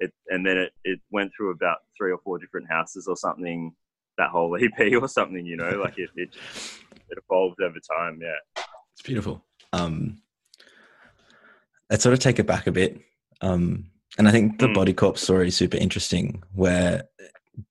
it, 0.00 0.12
and 0.28 0.46
then 0.46 0.56
it, 0.58 0.72
it 0.84 1.00
went 1.10 1.32
through 1.36 1.50
about 1.50 1.78
three 1.96 2.12
or 2.12 2.18
four 2.18 2.38
different 2.38 2.68
houses 2.68 3.06
or 3.06 3.16
something. 3.16 3.74
That 4.16 4.30
whole 4.30 4.56
EP 4.56 5.00
or 5.00 5.08
something, 5.08 5.44
you 5.44 5.56
know, 5.56 5.70
like 5.82 5.98
it, 5.98 6.10
it, 6.16 6.30
it 7.08 7.18
evolved 7.18 7.60
over 7.62 7.78
time. 7.78 8.20
Yeah, 8.20 8.62
it's 8.92 9.02
beautiful. 9.02 9.44
Um, 9.72 10.20
let's 11.90 12.02
sort 12.02 12.14
of 12.14 12.20
take 12.20 12.38
it 12.38 12.46
back 12.46 12.66
a 12.66 12.72
bit. 12.72 13.00
Um, 13.40 13.90
and 14.18 14.26
I 14.26 14.32
think 14.32 14.58
the 14.58 14.66
mm. 14.66 14.74
Body 14.74 14.92
Corp 14.92 15.18
story 15.18 15.48
is 15.48 15.56
super 15.56 15.76
interesting, 15.76 16.42
where 16.54 17.04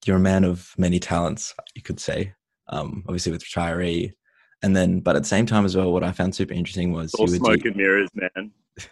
you're 0.05 0.17
a 0.17 0.21
man 0.21 0.43
of 0.43 0.73
many 0.77 0.99
talents, 0.99 1.53
you 1.75 1.81
could 1.81 1.99
say. 1.99 2.33
Um, 2.69 3.03
obviously 3.07 3.31
with 3.31 3.43
retiree, 3.45 4.11
and 4.63 4.75
then, 4.75 4.99
but 4.99 5.15
at 5.15 5.23
the 5.23 5.27
same 5.27 5.45
time 5.45 5.65
as 5.65 5.75
well, 5.75 5.91
what 5.91 6.03
I 6.03 6.11
found 6.11 6.35
super 6.35 6.53
interesting 6.53 6.91
was 6.91 7.13
it's 7.13 7.15
all 7.15 7.27
smoke 7.27 7.65
and 7.65 7.75
mirrors, 7.75 8.09
man. 8.13 8.51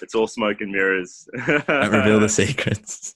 it's 0.00 0.14
all 0.14 0.26
smoke 0.26 0.60
and 0.60 0.72
mirrors. 0.72 1.28
Don't 1.46 1.92
reveal 1.92 2.20
the 2.20 2.28
secrets. 2.28 3.14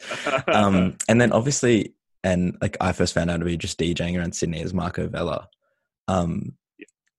Um, 0.52 0.96
and 1.08 1.20
then 1.20 1.32
obviously, 1.32 1.94
and 2.24 2.56
like 2.60 2.76
I 2.80 2.92
first 2.92 3.14
found 3.14 3.30
out 3.30 3.38
to 3.38 3.44
be 3.44 3.56
just 3.56 3.78
DJing 3.78 4.18
around 4.18 4.34
Sydney 4.34 4.62
as 4.62 4.74
Marco 4.74 5.08
Vella. 5.08 5.48
Um, 6.08 6.56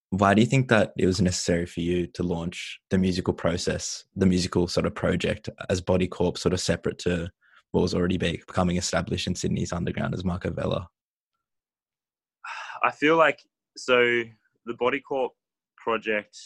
why 0.09 0.35
do 0.35 0.41
you 0.41 0.47
think 0.47 0.67
that 0.69 0.93
it 0.97 1.07
was 1.07 1.21
necessary 1.21 1.65
for 1.65 1.81
you 1.81 2.05
to 2.07 2.21
launch 2.21 2.79
the 2.91 2.99
musical 2.99 3.33
process, 3.33 4.03
the 4.15 4.27
musical 4.27 4.67
sort 4.67 4.85
of 4.85 4.93
project 4.93 5.49
as 5.69 5.81
Body 5.81 6.07
Corp, 6.07 6.37
sort 6.37 6.53
of 6.53 6.59
separate 6.59 6.99
to 6.99 7.29
what 7.71 7.81
was 7.81 7.95
already 7.95 8.17
becoming 8.17 8.77
established 8.77 9.25
in 9.25 9.33
Sydney's 9.33 9.73
underground 9.73 10.13
as 10.13 10.23
Marco 10.23 10.51
Vella? 10.51 10.87
I 12.83 12.91
feel 12.91 13.17
like 13.17 13.39
so 13.75 14.23
the 14.65 14.75
Body 14.75 14.99
Corp 14.99 15.33
project. 15.77 16.37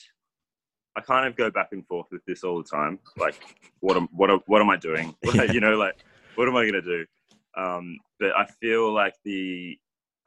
I 0.97 1.01
kind 1.01 1.27
of 1.27 1.35
go 1.35 1.51
back 1.51 1.69
and 1.73 1.85
forth 1.85 2.07
with 2.11 2.25
this 2.25 2.43
all 2.43 2.57
the 2.57 2.67
time. 2.67 2.97
Like, 3.17 3.35
what 3.81 3.95
am 3.95 4.09
what 4.11 4.31
am, 4.31 4.39
what 4.47 4.63
am 4.63 4.69
I 4.71 4.77
doing? 4.77 5.15
you 5.53 5.61
know, 5.61 5.77
like 5.77 5.95
what 6.33 6.47
am 6.47 6.55
I 6.55 6.65
gonna 6.65 6.81
do? 6.81 7.05
Um, 7.55 7.99
but 8.19 8.35
I 8.35 8.45
feel 8.59 8.91
like 8.91 9.13
the 9.23 9.77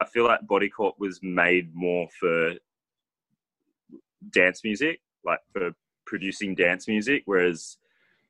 I 0.01 0.05
feel 0.05 0.23
like 0.23 0.47
Body 0.47 0.69
Corp 0.69 0.95
was 0.97 1.19
made 1.21 1.75
more 1.75 2.07
for 2.17 2.53
dance 4.29 4.63
music, 4.63 5.01
like 5.25 5.39
for 5.51 5.71
producing 6.05 6.55
dance 6.55 6.87
music, 6.87 7.23
whereas 7.25 7.75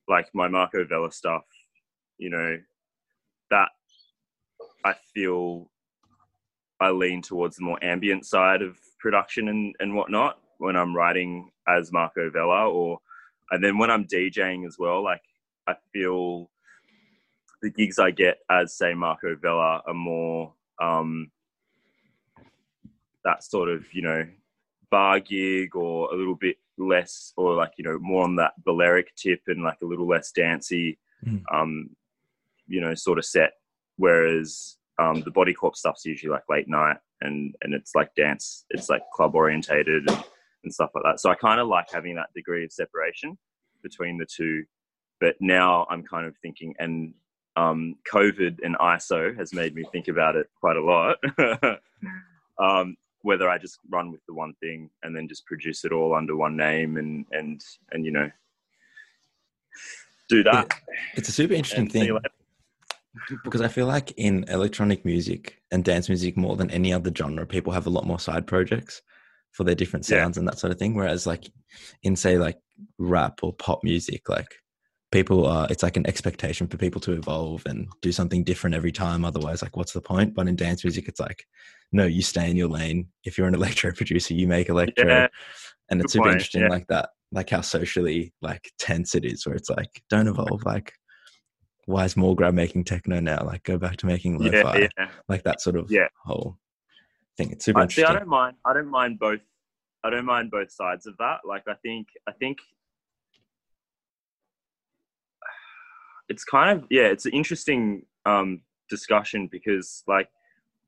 like 0.08 0.28
my 0.34 0.48
Marco 0.48 0.84
Vella 0.84 1.12
stuff, 1.12 1.46
you 2.18 2.32
know, 2.32 2.58
that 3.52 3.70
I 4.84 4.96
feel 5.14 5.70
I 6.80 6.90
lean 6.90 7.22
towards 7.22 7.58
the 7.58 7.66
more 7.66 7.78
ambient 7.84 8.26
side 8.26 8.64
of 8.64 8.80
production 9.00 9.48
and, 9.48 9.76
and 9.80 9.94
whatnot 9.94 10.41
when 10.62 10.76
I'm 10.76 10.96
writing 10.96 11.50
as 11.68 11.92
Marco 11.92 12.30
Vella 12.30 12.70
or 12.70 13.00
and 13.50 13.64
then 13.64 13.78
when 13.78 13.90
I'm 13.90 14.06
DJing 14.06 14.66
as 14.66 14.78
well, 14.80 15.04
like 15.04 15.24
I 15.68 15.76
feel 15.92 16.50
the 17.62 17.72
gigs 17.72 18.00
I 18.00 18.12
get 18.12 18.38
as 18.50 18.78
say 18.78 18.94
Marco 18.94 19.36
Vella 19.36 19.82
are 19.86 19.94
more 19.94 20.54
um, 20.80 21.32
that 23.26 23.44
sort 23.44 23.70
of, 23.70 23.92
you 23.92 24.04
know, 24.04 24.26
bar 24.92 25.20
gig 25.20 25.76
or 25.76 26.14
a 26.14 26.16
little 26.16 26.36
bit 26.36 26.58
less 26.78 27.34
or 27.38 27.56
like 27.56 27.72
you 27.78 27.84
know 27.84 27.98
more 28.00 28.24
on 28.24 28.36
that 28.36 28.54
Balearic 28.64 29.16
tip 29.16 29.42
and 29.48 29.64
like 29.64 29.78
a 29.82 29.86
little 29.86 30.08
less 30.08 30.32
dancey 30.32 30.98
mm. 31.26 31.42
um 31.54 31.90
you 32.68 32.82
know 32.82 32.96
sort 32.96 33.20
of 33.20 33.26
set 33.26 33.54
whereas 33.98 34.78
um 35.00 35.22
the 35.22 35.32
body 35.32 35.54
corp 35.54 35.76
stuff's 35.76 36.06
usually 36.06 36.32
like 36.32 36.44
late 36.50 36.68
night 36.68 36.98
and 37.22 37.56
and 37.62 37.74
it's 37.74 37.94
like 37.94 38.14
dance 38.16 38.66
it's 38.72 38.90
like 38.90 39.04
club 39.14 39.36
orientated 39.36 40.10
and, 40.10 40.24
and 40.64 40.74
stuff 40.74 40.92
like 40.96 41.04
that. 41.04 41.20
So 41.20 41.30
i 41.30 41.36
kind 41.36 41.60
of 41.60 41.68
like 41.68 41.88
having 41.92 42.16
that 42.16 42.34
degree 42.36 42.64
of 42.64 42.72
separation 42.72 43.38
between 43.84 44.18
the 44.18 44.26
two. 44.26 44.64
But 45.20 45.36
now 45.40 45.86
i'm 45.90 46.04
kind 46.04 46.26
of 46.26 46.36
thinking 46.42 46.74
and 46.80 47.14
um 47.58 47.96
covid 48.12 48.60
and 48.64 48.76
iso 48.78 49.38
has 49.38 49.54
made 49.54 49.76
me 49.76 49.84
think 49.92 50.08
about 50.08 50.36
it 50.36 50.48
quite 50.60 50.78
a 50.78 50.84
lot. 50.84 51.18
Um 52.60 52.98
whether 53.24 53.50
I 53.50 53.58
just 53.58 53.80
run 53.90 54.12
with 54.12 54.22
the 54.28 54.34
one 54.34 54.54
thing 54.60 54.90
and 55.04 55.16
then 55.16 55.28
just 55.28 55.46
produce 55.46 55.86
it 55.86 55.92
all 55.92 56.14
under 56.14 56.36
one 56.36 56.56
name 56.56 56.98
and 56.98 57.26
and 57.32 57.62
and 57.92 58.06
you 58.06 58.12
know 58.12 58.30
do 60.30 60.44
that. 60.44 60.72
It's 61.16 61.30
a 61.30 61.32
super 61.32 61.54
interesting 61.54 61.90
thing 61.90 62.18
because 63.44 63.62
I 63.62 63.68
feel 63.68 63.88
like 63.88 64.12
in 64.18 64.46
electronic 64.48 65.04
music 65.04 65.62
and 65.72 65.84
dance 65.84 66.08
music 66.08 66.38
more 66.38 66.56
than 66.56 66.72
any 66.72 66.94
other 66.94 67.12
genre, 67.16 67.46
people 67.46 67.74
have 67.74 67.86
a 67.86 67.90
lot 67.90 68.06
more 68.06 68.20
side 68.20 68.48
projects 68.48 69.02
for 69.52 69.64
their 69.64 69.76
different 69.76 70.06
sounds 70.06 70.38
yeah. 70.38 70.42
and 70.42 70.48
that 70.48 70.60
sort 70.60 70.72
of 70.72 70.80
thing. 70.80 70.96
Whereas 70.96 71.28
like 71.28 71.50
in 72.04 72.16
say 72.16 72.38
like 72.38 72.58
rap 72.98 73.40
or 73.44 73.54
pop 73.54 73.84
music, 73.84 74.30
like 74.30 74.48
people 75.12 75.46
are 75.46 75.68
it's 75.70 75.84
like 75.84 75.98
an 75.98 76.08
expectation 76.08 76.68
for 76.68 76.78
people 76.78 77.02
to 77.02 77.14
evolve 77.14 77.64
and 77.66 77.88
do 78.02 78.12
something 78.12 78.44
different 78.44 78.76
every 78.76 78.92
time 78.92 79.26
otherwise 79.26 79.62
like 79.62 79.76
what's 79.76 79.94
the 79.94 80.02
point 80.02 80.34
but 80.34 80.48
in 80.48 80.56
dance 80.56 80.84
music 80.84 81.08
it's 81.08 81.20
like 81.20 81.46
no 81.92 82.06
you 82.06 82.22
stay 82.22 82.50
in 82.50 82.58
your 82.58 82.70
lane 82.70 83.08
if 83.26 83.38
you're 83.38 83.48
an 83.48 83.56
electro 83.62 83.92
producer 83.92 84.34
you 84.34 84.48
make 84.48 84.70
electro 84.70 85.08
yeah. 85.08 85.28
and 85.90 86.02
it's 86.02 86.14
super 86.14 86.24
point. 86.24 86.34
interesting 86.34 86.62
yeah. 86.62 86.70
like 86.70 86.88
that 86.88 87.10
like 87.32 87.50
how 87.50 87.62
socially 87.62 88.34
like 88.42 88.72
tense 88.80 89.16
it 89.16 89.26
is 89.26 89.46
where 89.46 89.56
it's 89.56 89.70
like 89.70 90.02
don't 90.10 90.28
evolve 90.28 90.64
like 90.66 90.94
why 91.86 92.06
is 92.06 92.16
Mall 92.16 92.36
Grab 92.36 92.54
making 92.54 92.84
techno 92.84 93.20
now 93.20 93.44
like 93.44 93.64
go 93.64 93.78
back 93.78 93.98
to 93.98 94.06
making 94.06 94.38
lo-fi 94.38 94.78
yeah, 94.78 94.88
yeah. 94.98 95.10
like 95.28 95.44
that 95.44 95.62
sort 95.62 95.76
of 95.76 95.92
yeah. 95.92 96.08
whole 96.24 96.58
thing. 97.44 97.52
It's 97.52 97.66
super 97.66 97.80
I, 97.80 97.84
interesting. 97.84 98.06
see, 98.06 98.16
i 98.16 98.20
don't 98.20 98.28
mind 98.28 98.56
i 98.66 98.74
don't 98.74 98.90
mind 98.90 99.20
both 99.20 99.42
i 100.04 100.10
don't 100.10 100.26
mind 100.26 100.52
both 100.52 100.72
sides 100.72 101.06
of 101.08 101.16
that. 101.18 101.40
Like 101.46 101.64
i 101.68 101.76
think 101.84 102.08
i 102.28 102.32
think 102.32 102.60
it's 106.32 106.46
kind 106.46 106.70
of 106.78 106.88
yeah, 106.90 107.08
it's 107.08 107.26
an 107.26 107.34
interesting 107.34 108.04
um, 108.26 108.62
discussion 108.90 109.50
because 109.52 110.04
like 110.08 110.30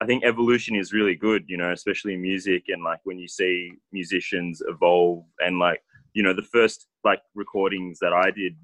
I 0.01 0.05
think 0.05 0.24
evolution 0.24 0.75
is 0.75 0.93
really 0.93 1.15
good, 1.15 1.43
you 1.48 1.57
know, 1.57 1.72
especially 1.72 2.13
in 2.15 2.22
music 2.22 2.63
and 2.69 2.83
like 2.83 3.00
when 3.03 3.19
you 3.19 3.27
see 3.27 3.74
musicians 3.91 4.62
evolve 4.67 5.24
and 5.39 5.60
like 5.60 5.81
you 6.13 6.24
know 6.24 6.33
the 6.33 6.50
first 6.55 6.88
like 7.03 7.22
recordings 7.36 8.00
that 8.00 8.13
I 8.13 8.31
did, 8.31 8.55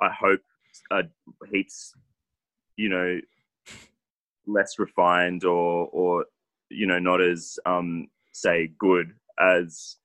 I 0.00 0.10
hope 0.10 0.40
uh, 0.90 1.02
heaps, 1.50 1.94
you 2.76 2.90
know, 2.90 3.18
less 4.46 4.78
refined 4.78 5.44
or 5.44 5.88
or 5.92 6.26
you 6.70 6.86
know 6.86 6.98
not 6.98 7.20
as 7.20 7.58
um 7.66 8.06
say 8.32 8.70
good 8.78 9.12
as 9.40 9.96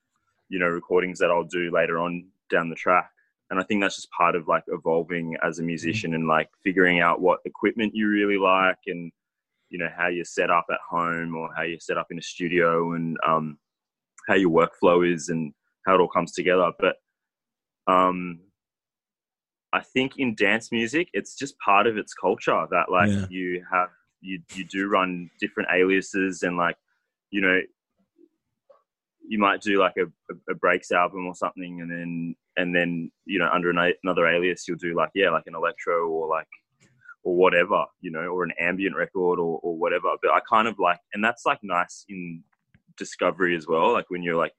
you 0.49 0.59
know 0.59 0.67
recordings 0.67 1.19
that 1.19 1.31
I'll 1.31 1.43
do 1.43 1.71
later 1.71 1.99
on 1.99 2.27
down 2.49 2.69
the 2.69 2.75
track 2.75 3.11
and 3.51 3.59
i 3.59 3.63
think 3.63 3.81
that's 3.81 3.97
just 3.97 4.09
part 4.11 4.35
of 4.35 4.47
like 4.47 4.63
evolving 4.67 5.35
as 5.43 5.59
a 5.59 5.63
musician 5.63 6.15
and 6.15 6.27
like 6.27 6.49
figuring 6.63 6.99
out 6.99 7.21
what 7.21 7.39
equipment 7.45 7.93
you 7.93 8.07
really 8.09 8.37
like 8.37 8.77
and 8.87 9.11
you 9.69 9.77
know 9.77 9.89
how 9.95 10.07
you're 10.07 10.25
set 10.25 10.49
up 10.49 10.65
at 10.71 10.79
home 10.89 11.35
or 11.35 11.49
how 11.55 11.61
you're 11.61 11.79
set 11.79 11.97
up 11.97 12.07
in 12.09 12.17
a 12.17 12.21
studio 12.21 12.93
and 12.93 13.17
um, 13.25 13.57
how 14.27 14.35
your 14.35 14.49
workflow 14.49 15.09
is 15.09 15.29
and 15.29 15.53
how 15.85 15.95
it 15.95 16.01
all 16.01 16.07
comes 16.07 16.31
together 16.31 16.71
but 16.79 16.95
um, 17.87 18.39
i 19.73 19.79
think 19.79 20.13
in 20.17 20.35
dance 20.35 20.71
music 20.71 21.09
it's 21.13 21.35
just 21.35 21.57
part 21.59 21.87
of 21.87 21.97
its 21.97 22.13
culture 22.13 22.65
that 22.71 22.91
like 22.91 23.09
yeah. 23.09 23.25
you 23.29 23.63
have 23.71 23.89
you 24.21 24.39
you 24.53 24.63
do 24.65 24.87
run 24.87 25.29
different 25.39 25.69
aliases 25.73 26.43
and 26.43 26.57
like 26.57 26.75
you 27.31 27.41
know 27.41 27.59
you 29.27 29.39
might 29.39 29.61
do 29.61 29.79
like 29.79 29.95
a, 29.97 30.05
a, 30.51 30.55
breaks 30.55 30.91
album 30.91 31.25
or 31.25 31.35
something 31.35 31.81
and 31.81 31.91
then 31.91 32.35
and 32.57 32.75
then 32.75 33.11
you 33.25 33.39
know 33.39 33.49
under 33.51 33.69
another 33.69 34.27
alias 34.27 34.65
you'll 34.67 34.77
do 34.77 34.95
like 34.95 35.09
yeah 35.15 35.29
like 35.29 35.43
an 35.47 35.55
electro 35.55 36.07
or 36.07 36.27
like 36.27 36.47
or 37.23 37.35
whatever 37.35 37.85
you 38.01 38.11
know 38.11 38.21
or 38.21 38.43
an 38.43 38.53
ambient 38.59 38.95
record 38.95 39.39
or, 39.39 39.59
or 39.61 39.77
whatever. 39.77 40.09
But 40.21 40.31
i 40.31 40.39
kind 40.49 40.67
of 40.67 40.79
like 40.79 40.99
and 41.13 41.23
that's 41.23 41.45
like 41.45 41.59
nice 41.63 42.05
in 42.09 42.43
discovery 42.97 43.55
as 43.55 43.67
well. 43.67 43.93
Like 43.93 44.09
when 44.09 44.23
you're 44.23 44.35
like 44.35 44.53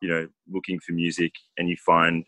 you 0.00 0.08
know 0.08 0.28
looking 0.50 0.80
for 0.80 0.92
music 0.92 1.32
and 1.56 1.68
you 1.68 1.76
find 1.76 2.24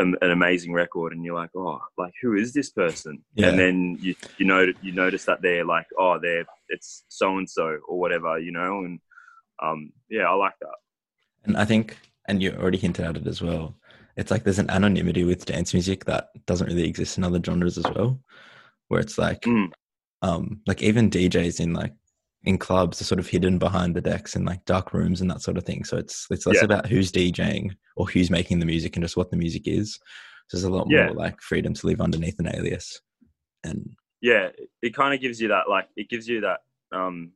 an, 0.00 0.16
an 0.22 0.30
amazing 0.30 0.72
record 0.72 1.12
and 1.12 1.24
you're 1.24 1.34
like 1.34 1.50
oh 1.54 1.80
like 1.98 2.12
who 2.22 2.34
is 2.34 2.52
this 2.52 2.70
person 2.70 3.22
yeah. 3.34 3.48
and 3.48 3.58
then 3.58 3.98
you 4.00 4.14
you 4.38 4.46
know 4.46 4.66
you 4.82 4.92
notice 4.92 5.24
that 5.24 5.42
they're 5.42 5.64
like 5.64 5.86
oh 5.98 6.18
they're 6.20 6.44
it's 6.68 7.04
so 7.08 7.36
and 7.36 7.48
so 7.48 7.78
or 7.86 7.98
whatever 7.98 8.38
you 8.38 8.50
know 8.50 8.78
and 8.84 8.98
um 9.62 9.92
yeah 10.08 10.22
i 10.22 10.34
like 10.34 10.54
that 10.60 10.76
and 11.44 11.56
i 11.56 11.64
think 11.64 11.98
and 12.28 12.42
you 12.42 12.52
already 12.52 12.78
hinted 12.78 13.04
at 13.04 13.16
it 13.16 13.26
as 13.26 13.42
well 13.42 13.74
it's 14.16 14.30
like 14.30 14.42
there's 14.44 14.58
an 14.58 14.70
anonymity 14.70 15.24
with 15.24 15.44
dance 15.44 15.72
music 15.72 16.04
that 16.04 16.28
doesn't 16.46 16.66
really 16.66 16.88
exist 16.88 17.18
in 17.18 17.24
other 17.24 17.40
genres 17.44 17.78
as 17.78 17.84
well 17.94 18.18
where 18.88 19.00
it's 19.00 19.18
like 19.18 19.42
mm. 19.42 19.70
um 20.22 20.60
like 20.66 20.82
even 20.82 21.10
djs 21.10 21.60
in 21.60 21.72
like 21.74 21.92
in 22.44 22.56
clubs 22.56 23.00
are 23.00 23.04
sort 23.04 23.18
of 23.18 23.26
hidden 23.26 23.58
behind 23.58 23.94
the 23.94 24.00
decks 24.00 24.34
in 24.34 24.44
like 24.44 24.64
dark 24.64 24.94
rooms 24.94 25.20
and 25.20 25.30
that 25.30 25.42
sort 25.42 25.56
of 25.58 25.64
thing 25.64 25.84
so 25.84 25.96
it's 25.96 26.26
it's 26.30 26.46
less 26.46 26.56
yeah. 26.56 26.64
about 26.64 26.86
who's 26.86 27.12
djing 27.12 27.70
or 27.96 28.06
who's 28.06 28.30
making 28.30 28.58
the 28.58 28.66
music 28.66 28.96
and 28.96 29.04
just 29.04 29.16
what 29.16 29.30
the 29.30 29.36
music 29.36 29.66
is 29.66 29.98
so 30.48 30.56
there's 30.56 30.64
a 30.64 30.70
lot 30.70 30.86
yeah. 30.88 31.06
more 31.06 31.14
like 31.14 31.40
freedom 31.40 31.74
to 31.74 31.86
live 31.86 32.00
underneath 32.00 32.38
an 32.38 32.48
alias 32.54 33.00
and 33.64 33.90
yeah 34.22 34.48
it 34.82 34.94
kind 34.94 35.14
of 35.14 35.20
gives 35.20 35.40
you 35.40 35.48
that 35.48 35.68
like 35.68 35.86
it 35.96 36.08
gives 36.08 36.26
you 36.26 36.40
that 36.40 36.60
um 36.92 37.30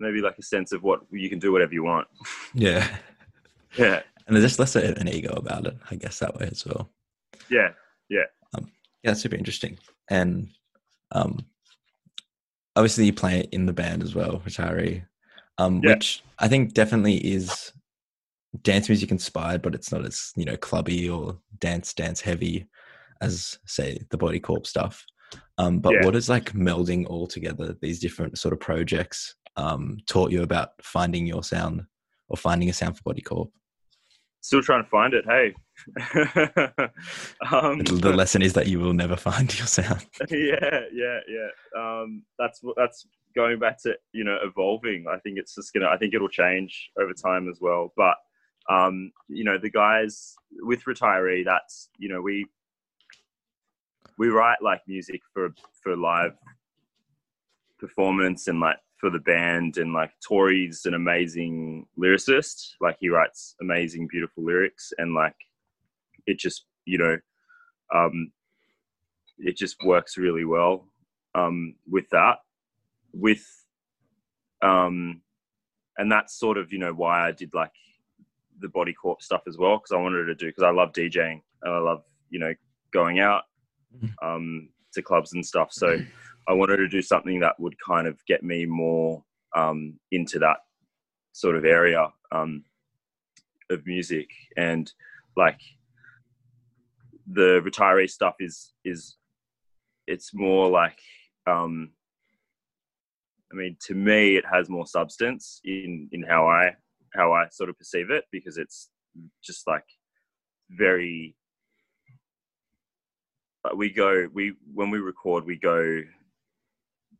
maybe 0.00 0.20
like 0.20 0.38
a 0.38 0.42
sense 0.42 0.72
of 0.72 0.82
what 0.82 1.00
you 1.10 1.28
can 1.28 1.38
do 1.38 1.52
whatever 1.52 1.74
you 1.74 1.84
want 1.84 2.08
yeah 2.54 2.88
Yeah. 3.78 4.02
and 4.26 4.36
there's 4.36 4.44
just 4.44 4.58
less 4.58 4.76
of 4.76 4.84
an 4.98 5.08
ego 5.08 5.32
about 5.34 5.66
it, 5.66 5.76
I 5.90 5.96
guess 5.96 6.18
that 6.18 6.34
way 6.38 6.48
as 6.50 6.64
well. 6.66 6.90
Yeah. 7.50 7.70
Yeah, 8.08 8.24
that's 9.02 9.20
super 9.20 9.36
interesting. 9.36 9.78
And 10.10 10.50
um, 11.12 11.46
obviously, 12.76 13.06
you 13.06 13.12
play 13.12 13.46
in 13.52 13.66
the 13.66 13.72
band 13.72 14.02
as 14.02 14.14
well, 14.14 14.40
Retiree, 14.46 15.04
um, 15.58 15.80
Yeah. 15.82 15.94
which 15.94 16.22
I 16.38 16.48
think 16.48 16.74
definitely 16.74 17.16
is 17.16 17.72
dance 18.62 18.88
music 18.88 19.10
inspired, 19.10 19.62
but 19.62 19.74
it's 19.74 19.90
not 19.92 20.04
as 20.04 20.32
you 20.36 20.44
know 20.44 20.56
clubby 20.56 21.08
or 21.08 21.38
dance 21.58 21.94
dance 21.94 22.20
heavy 22.20 22.68
as 23.20 23.58
say 23.66 23.98
the 24.10 24.18
Body 24.18 24.40
Corp 24.40 24.66
stuff. 24.66 25.04
Um, 25.58 25.78
but 25.78 25.94
Yeah. 25.94 26.04
what 26.04 26.16
is 26.16 26.28
like 26.28 26.52
melding 26.52 27.06
all 27.06 27.26
together 27.26 27.76
these 27.80 28.00
different 28.00 28.38
sort 28.38 28.52
of 28.52 28.60
projects 28.60 29.36
um, 29.56 29.98
taught 30.08 30.32
you 30.32 30.42
about 30.42 30.70
finding 30.82 31.26
your 31.26 31.42
sound 31.42 31.84
or 32.28 32.36
finding 32.36 32.68
a 32.68 32.72
sound 32.72 32.96
for 32.96 33.02
Body 33.04 33.22
Corp? 33.22 33.50
Still 34.42 34.60
trying 34.60 34.82
to 34.82 34.90
find 34.90 35.14
it. 35.14 35.24
Hey. 35.24 35.54
um, 37.52 37.78
The, 37.78 38.12
lesson 38.14 38.42
is 38.42 38.52
that 38.54 38.66
you 38.66 38.80
will 38.80 38.92
never 38.92 39.16
find 39.16 39.56
your 39.58 39.68
sound. 39.68 40.04
yeah, 40.30 40.80
yeah, 40.92 41.20
yeah. 41.28 41.48
Um, 41.78 42.24
that's 42.38 42.60
that's 42.76 43.06
going 43.36 43.60
back 43.60 43.80
to 43.84 43.94
you 44.12 44.24
know 44.24 44.36
evolving. 44.42 45.06
I 45.08 45.18
think 45.20 45.38
it's 45.38 45.54
just 45.54 45.72
gonna. 45.72 45.86
I 45.86 45.96
think 45.96 46.12
it'll 46.12 46.28
change 46.28 46.90
over 47.00 47.12
time 47.12 47.48
as 47.48 47.58
well. 47.60 47.92
But 47.96 48.16
um, 48.68 49.12
you 49.28 49.44
know, 49.44 49.58
the 49.58 49.70
guys 49.70 50.34
with 50.60 50.84
retiree, 50.84 51.44
that's 51.44 51.88
you 51.98 52.08
know 52.08 52.20
we 52.20 52.44
we 54.18 54.28
write 54.28 54.58
like 54.60 54.80
music 54.88 55.20
for 55.32 55.54
for 55.82 55.96
live 55.96 56.32
performance 57.78 58.48
and 58.48 58.58
like 58.58 58.76
for 59.02 59.10
the 59.10 59.18
band 59.18 59.78
and 59.78 59.92
like 59.92 60.12
Tori's 60.26 60.86
an 60.86 60.94
amazing 60.94 61.86
lyricist. 61.98 62.74
Like 62.80 62.96
he 63.00 63.08
writes 63.08 63.56
amazing, 63.60 64.06
beautiful 64.08 64.44
lyrics 64.44 64.92
and 64.96 65.12
like 65.12 65.34
it 66.26 66.38
just 66.38 66.66
you 66.84 66.98
know 66.98 67.16
um 67.92 68.30
it 69.38 69.56
just 69.56 69.76
works 69.84 70.16
really 70.16 70.44
well 70.44 70.86
um 71.34 71.74
with 71.90 72.08
that 72.10 72.36
with 73.12 73.44
um 74.62 75.20
and 75.98 76.10
that's 76.10 76.38
sort 76.38 76.56
of 76.56 76.72
you 76.72 76.78
know 76.78 76.92
why 76.92 77.26
I 77.26 77.32
did 77.32 77.52
like 77.54 77.72
the 78.60 78.68
body 78.68 78.92
corp 78.92 79.20
stuff 79.20 79.42
as 79.48 79.58
well 79.58 79.78
because 79.78 79.90
I 79.92 80.00
wanted 80.00 80.26
to 80.26 80.34
do 80.36 80.46
because 80.46 80.62
I 80.62 80.70
love 80.70 80.92
DJing 80.92 81.42
and 81.62 81.74
I 81.74 81.78
love 81.78 82.04
you 82.30 82.38
know 82.38 82.54
going 82.92 83.18
out 83.18 83.42
Mhm. 83.96 84.14
um 84.22 84.68
to 84.94 85.02
clubs 85.02 85.32
and 85.32 85.44
stuff 85.44 85.72
so 85.72 85.98
I 86.48 86.52
wanted 86.52 86.78
to 86.78 86.88
do 86.88 87.02
something 87.02 87.40
that 87.40 87.58
would 87.58 87.74
kind 87.86 88.06
of 88.06 88.18
get 88.26 88.42
me 88.42 88.66
more 88.66 89.22
um 89.54 89.98
into 90.10 90.38
that 90.38 90.58
sort 91.32 91.56
of 91.56 91.64
area 91.64 92.08
um 92.32 92.64
of 93.70 93.86
music. 93.86 94.28
And 94.56 94.90
like 95.36 95.60
the 97.32 97.60
retiree 97.64 98.10
stuff 98.10 98.34
is 98.40 98.72
is 98.84 99.16
it's 100.06 100.34
more 100.34 100.68
like 100.68 100.98
um 101.46 101.90
i 103.52 103.54
mean 103.54 103.76
to 103.80 103.94
me 103.94 104.36
it 104.36 104.44
has 104.50 104.68
more 104.68 104.86
substance 104.86 105.60
in 105.64 106.08
in 106.12 106.22
how 106.22 106.46
i 106.46 106.70
how 107.14 107.32
i 107.32 107.46
sort 107.50 107.70
of 107.70 107.78
perceive 107.78 108.10
it 108.10 108.24
because 108.32 108.58
it's 108.58 108.90
just 109.42 109.66
like 109.66 109.84
very 110.70 111.36
we 113.76 113.90
go 113.90 114.28
we 114.32 114.54
when 114.74 114.90
we 114.90 114.98
record 114.98 115.44
we 115.44 115.56
go 115.56 116.02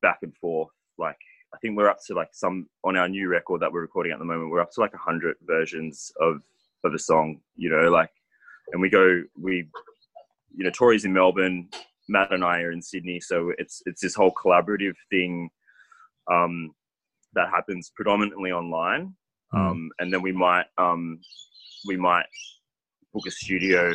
back 0.03 0.19
and 0.23 0.37
forth 0.37 0.69
like 0.99 1.17
i 1.55 1.59
think 1.59 1.77
we're 1.77 1.89
up 1.89 1.99
to 2.07 2.15
like 2.15 2.29
some 2.33 2.67
on 2.85 2.97
our 2.97 3.09
new 3.09 3.29
record 3.29 3.61
that 3.61 3.73
we're 3.73 3.81
recording 3.81 4.13
at 4.13 4.19
the 4.19 4.25
moment 4.25 4.51
we're 4.51 4.61
up 4.61 4.71
to 4.73 4.81
like 4.81 4.93
100 4.93 5.37
versions 5.43 6.13
of 6.21 6.43
of 6.85 6.93
a 6.95 6.99
song 6.99 7.41
you 7.57 7.71
know 7.71 7.89
like 7.91 8.11
and 8.73 8.81
we 8.81 8.91
go 8.91 9.23
we 9.41 9.69
you 10.55 10.65
know 10.65 10.71
tori's 10.71 11.05
in 11.05 11.13
melbourne 11.13 11.69
matt 12.09 12.33
and 12.33 12.45
i 12.45 12.61
are 12.61 12.73
in 12.73 12.83
sydney 12.83 13.21
so 13.21 13.53
it's 13.59 13.83
it's 13.87 14.01
this 14.03 14.15
whole 14.15 14.33
collaborative 14.33 14.95
thing 15.11 15.49
um 16.31 16.71
that 17.35 17.49
happens 17.49 17.93
predominantly 17.95 18.51
online 18.53 19.15
Mm. 19.55 19.71
um 19.71 19.91
and 19.99 20.13
then 20.13 20.23
we 20.23 20.33
might 20.33 20.65
um 20.79 21.21
we 21.87 21.97
might 21.97 22.25
book 23.13 23.27
a 23.27 23.31
studio 23.31 23.93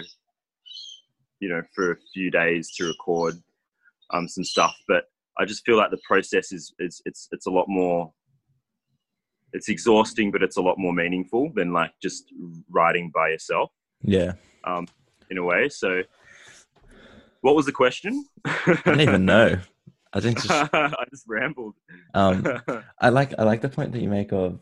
you 1.39 1.49
know 1.49 1.63
for 1.73 1.93
a 1.93 1.97
few 2.13 2.29
days 2.29 2.71
to 2.75 2.85
record 2.85 3.35
um 4.13 4.27
some 4.27 4.43
stuff 4.43 4.75
but 4.87 5.05
i 5.39 5.45
just 5.45 5.65
feel 5.65 5.77
like 5.77 5.91
the 5.91 5.99
process 6.07 6.51
is 6.51 6.73
is 6.79 7.01
it's 7.05 7.27
it's 7.31 7.45
a 7.47 7.51
lot 7.51 7.65
more 7.67 8.11
it's 9.53 9.69
exhausting 9.69 10.31
but 10.31 10.43
it's 10.43 10.57
a 10.57 10.61
lot 10.61 10.77
more 10.77 10.93
meaningful 10.93 11.51
than 11.55 11.71
like 11.73 11.91
just 12.01 12.25
writing 12.69 13.11
by 13.13 13.29
yourself 13.29 13.71
Yeah, 14.01 14.33
Um, 14.63 14.87
in 15.29 15.37
a 15.37 15.43
way 15.43 15.69
so 15.69 16.03
what 17.41 17.55
was 17.55 17.65
the 17.65 17.71
question 17.71 18.25
I 18.45 18.81
don't 18.85 19.01
even 19.01 19.25
know. 19.25 19.59
I 20.13 20.19
think 20.19 20.41
just 20.41 20.69
i 20.73 21.05
just 21.09 21.25
rambled 21.27 21.75
um, 22.13 22.45
I 22.99 23.09
like 23.09 23.33
I 23.37 23.43
like 23.43 23.61
the 23.61 23.69
point 23.69 23.91
that 23.91 24.01
you 24.01 24.09
make 24.09 24.31
of 24.31 24.59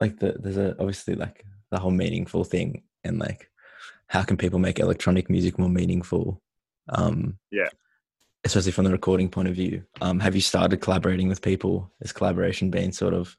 like 0.00 0.18
the 0.18 0.36
there's 0.38 0.56
a 0.56 0.70
obviously 0.78 1.14
like 1.14 1.44
the 1.70 1.78
whole 1.78 1.90
meaningful 1.90 2.42
thing 2.44 2.82
and 3.04 3.18
like 3.18 3.50
how 4.10 4.22
can 4.22 4.36
people 4.36 4.58
make 4.58 4.80
electronic 4.80 5.30
music 5.30 5.56
more 5.56 5.68
meaningful? 5.68 6.42
Um, 6.88 7.38
Yeah. 7.52 7.68
Especially 8.44 8.72
from 8.72 8.84
the 8.84 8.92
recording 8.92 9.28
point 9.28 9.48
of 9.48 9.54
view. 9.54 9.84
Um, 10.00 10.20
have 10.20 10.34
you 10.34 10.40
started 10.40 10.80
collaborating 10.80 11.28
with 11.28 11.42
people? 11.42 11.90
Has 12.00 12.12
collaboration 12.12 12.70
been 12.70 12.92
sort 12.92 13.14
of 13.14 13.36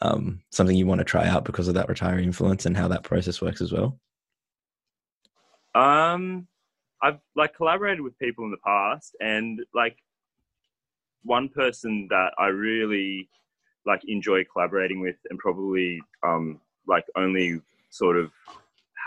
um, 0.00 0.40
something 0.50 0.76
you 0.76 0.86
want 0.86 1.00
to 1.00 1.04
try 1.04 1.26
out 1.26 1.44
because 1.44 1.68
of 1.68 1.74
that 1.74 1.88
retiree 1.88 2.22
influence 2.22 2.66
and 2.66 2.76
how 2.76 2.88
that 2.88 3.02
process 3.02 3.40
works 3.40 3.60
as 3.60 3.72
well? 3.72 3.98
Um, 5.74 6.46
I've 7.02 7.18
like 7.34 7.54
collaborated 7.54 8.00
with 8.00 8.18
people 8.18 8.44
in 8.44 8.50
the 8.50 8.56
past, 8.58 9.14
and 9.20 9.60
like 9.74 9.96
one 11.22 11.48
person 11.48 12.06
that 12.10 12.32
I 12.38 12.46
really 12.46 13.28
like 13.84 14.02
enjoy 14.06 14.44
collaborating 14.44 15.00
with, 15.00 15.16
and 15.28 15.38
probably 15.38 16.00
um 16.22 16.60
like 16.86 17.04
only 17.16 17.60
sort 17.90 18.16
of 18.16 18.30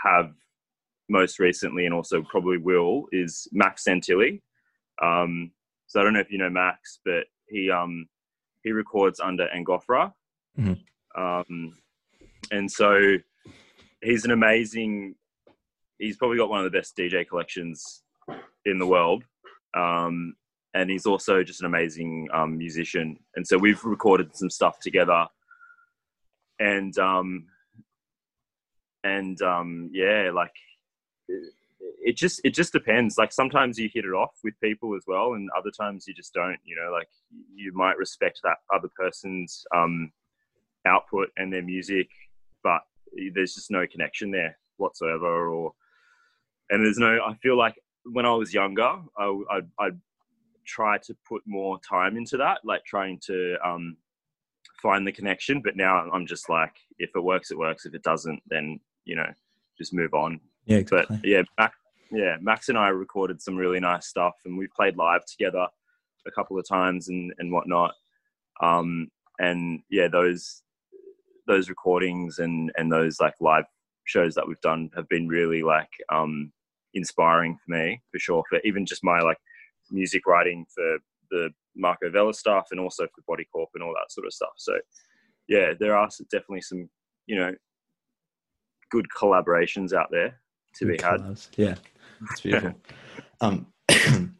have 0.04 0.32
most 1.08 1.38
recently, 1.38 1.86
and 1.86 1.94
also 1.94 2.22
probably 2.22 2.58
will 2.58 3.06
is 3.10 3.48
Max 3.52 3.84
Santilli. 3.84 4.40
Um, 5.02 5.52
so 5.86 6.00
I 6.00 6.04
don't 6.04 6.12
know 6.12 6.20
if 6.20 6.30
you 6.30 6.38
know 6.38 6.50
Max, 6.50 7.00
but 7.04 7.24
he 7.48 7.70
um 7.70 8.08
he 8.62 8.72
records 8.72 9.20
under 9.20 9.48
Angophora. 9.48 10.12
Mhm. 10.58 10.78
Um, 11.16 11.78
and 12.52 12.70
so 12.70 13.16
he's 14.02 14.24
an 14.24 14.30
amazing 14.30 15.14
he's 16.00 16.16
probably 16.16 16.38
got 16.38 16.48
one 16.48 16.64
of 16.64 16.70
the 16.70 16.76
best 16.76 16.96
DJ 16.96 17.28
collections 17.28 18.02
in 18.64 18.78
the 18.78 18.86
world. 18.86 19.22
Um, 19.76 20.34
and 20.74 20.90
he's 20.90 21.06
also 21.06 21.42
just 21.42 21.60
an 21.60 21.66
amazing 21.66 22.28
um, 22.32 22.56
musician. 22.56 23.18
And 23.36 23.46
so 23.46 23.58
we've 23.58 23.84
recorded 23.84 24.34
some 24.34 24.50
stuff 24.50 24.80
together. 24.80 25.26
And 26.58 26.96
um, 26.98 27.46
and 29.04 29.40
um, 29.42 29.90
yeah, 29.92 30.30
like 30.34 30.52
it, 31.98 32.16
just 32.16 32.40
it 32.44 32.54
just 32.54 32.72
depends. 32.72 33.18
Like 33.18 33.32
sometimes 33.32 33.78
you 33.78 33.90
hit 33.92 34.04
it 34.04 34.12
off 34.12 34.34
with 34.44 34.60
people 34.62 34.94
as 34.94 35.04
well, 35.06 35.34
and 35.34 35.48
other 35.56 35.70
times 35.70 36.06
you 36.06 36.14
just 36.14 36.32
don't. 36.34 36.58
You 36.64 36.76
know, 36.76 36.92
like 36.92 37.08
you 37.54 37.72
might 37.74 37.98
respect 37.98 38.40
that 38.44 38.58
other 38.74 38.88
person's 38.96 39.64
um, 39.74 40.12
output 40.86 41.28
and 41.36 41.52
their 41.52 41.62
music, 41.62 42.08
but 42.62 42.82
there's 43.34 43.54
just 43.54 43.70
no 43.70 43.86
connection 43.86 44.30
there 44.30 44.56
whatsoever 44.76 45.48
or 45.50 45.72
and 46.70 46.84
there's 46.84 46.98
no 46.98 47.18
i 47.26 47.34
feel 47.42 47.56
like 47.56 47.74
when 48.04 48.24
i 48.24 48.32
was 48.32 48.54
younger 48.54 48.96
i 49.18 49.40
i 49.50 49.60
I'd 49.78 50.00
try 50.66 50.98
to 50.98 51.16
put 51.28 51.42
more 51.46 51.78
time 51.80 52.16
into 52.16 52.36
that 52.38 52.60
like 52.64 52.84
trying 52.84 53.18
to 53.26 53.56
um 53.64 53.96
find 54.82 55.06
the 55.06 55.12
connection 55.12 55.60
but 55.60 55.76
now 55.76 56.08
i'm 56.12 56.26
just 56.26 56.48
like 56.48 56.74
if 56.98 57.10
it 57.14 57.20
works 57.20 57.50
it 57.50 57.58
works 57.58 57.84
if 57.86 57.94
it 57.94 58.02
doesn't 58.02 58.42
then 58.46 58.80
you 59.04 59.16
know 59.16 59.30
just 59.76 59.92
move 59.92 60.14
on 60.14 60.40
Yeah, 60.66 60.78
but 60.88 61.02
exactly. 61.10 61.20
yeah 61.24 61.42
max, 61.58 61.76
yeah 62.12 62.36
max 62.40 62.68
and 62.68 62.78
i 62.78 62.88
recorded 62.88 63.40
some 63.40 63.56
really 63.56 63.80
nice 63.80 64.06
stuff 64.06 64.34
and 64.44 64.56
we 64.58 64.66
played 64.76 64.96
live 64.96 65.24
together 65.26 65.66
a 66.26 66.30
couple 66.30 66.58
of 66.58 66.66
times 66.66 67.08
and 67.08 67.32
and 67.38 67.52
whatnot. 67.52 67.94
Um 68.60 69.08
and 69.38 69.80
yeah 69.90 70.08
those 70.08 70.62
those 71.46 71.68
recordings 71.68 72.38
and 72.38 72.70
and 72.76 72.92
those 72.92 73.20
like 73.20 73.34
live 73.40 73.64
shows 74.04 74.34
that 74.34 74.46
we've 74.46 74.60
done 74.60 74.90
have 74.94 75.08
been 75.08 75.28
really 75.28 75.62
like 75.62 75.90
um 76.12 76.52
inspiring 76.94 77.56
for 77.64 77.76
me 77.76 78.00
for 78.10 78.18
sure 78.18 78.42
for 78.48 78.60
even 78.64 78.84
just 78.84 79.04
my 79.04 79.20
like 79.20 79.38
music 79.90 80.26
writing 80.26 80.66
for 80.74 80.98
the 81.30 81.50
marco 81.76 82.10
vella 82.10 82.34
stuff 82.34 82.68
and 82.70 82.80
also 82.80 83.04
for 83.14 83.22
body 83.26 83.46
corp 83.52 83.70
and 83.74 83.82
all 83.82 83.94
that 83.94 84.12
sort 84.12 84.26
of 84.26 84.32
stuff. 84.32 84.52
So 84.56 84.74
yeah 85.48 85.72
there 85.78 85.96
are 85.96 86.08
definitely 86.30 86.62
some 86.62 86.88
you 87.26 87.36
know 87.36 87.54
good 88.90 89.06
collaborations 89.16 89.92
out 89.92 90.08
there 90.10 90.40
to 90.74 90.86
be 90.86 90.96
Good 90.96 91.02
had. 91.02 91.20
collabs. 91.20 91.48
Yeah, 91.56 91.76
it's 92.30 92.40
beautiful. 92.40 92.74
um, 93.40 93.66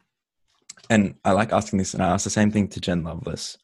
and 0.89 1.15
I 1.23 1.31
like 1.31 1.53
asking 1.53 1.79
this, 1.79 1.93
and 1.93 2.03
I 2.03 2.09
asked 2.09 2.23
the 2.23 2.29
same 2.29 2.51
thing 2.51 2.67
to 2.69 2.81
Jen 2.81 3.03
Lovelace, 3.03 3.57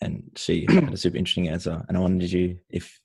and 0.00 0.30
she 0.36 0.66
had 0.68 0.92
a 0.92 0.96
super 0.96 1.16
interesting 1.18 1.48
answer. 1.48 1.84
And 1.88 1.96
I 1.96 2.00
wondered 2.00 2.30
you 2.30 2.58
if 2.70 3.00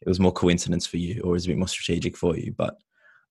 it 0.00 0.08
was 0.08 0.20
more 0.20 0.32
coincidence 0.32 0.86
for 0.86 0.96
you 0.96 1.22
or 1.22 1.32
was 1.32 1.46
a 1.46 1.48
bit 1.48 1.58
more 1.58 1.68
strategic 1.68 2.16
for 2.16 2.36
you. 2.36 2.54
But 2.56 2.76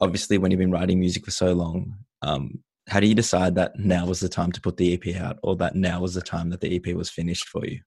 obviously, 0.01 0.37
when 0.37 0.51
you've 0.51 0.59
been 0.59 0.71
writing 0.71 0.99
music 0.99 1.25
for 1.25 1.31
so 1.31 1.53
long, 1.53 1.95
um, 2.21 2.59
how 2.87 2.99
do 2.99 3.07
you 3.07 3.15
decide 3.15 3.55
that 3.55 3.79
now 3.79 4.05
was 4.05 4.19
the 4.19 4.29
time 4.29 4.51
to 4.51 4.61
put 4.61 4.77
the 4.77 4.93
EP 4.93 5.15
out, 5.15 5.39
or 5.43 5.55
that 5.57 5.75
now 5.75 6.01
was 6.01 6.13
the 6.13 6.21
time 6.21 6.49
that 6.51 6.61
the 6.61 6.75
EP 6.75 6.95
was 6.95 7.09
finished 7.09 7.47
for 7.49 7.65
you? 7.65 7.79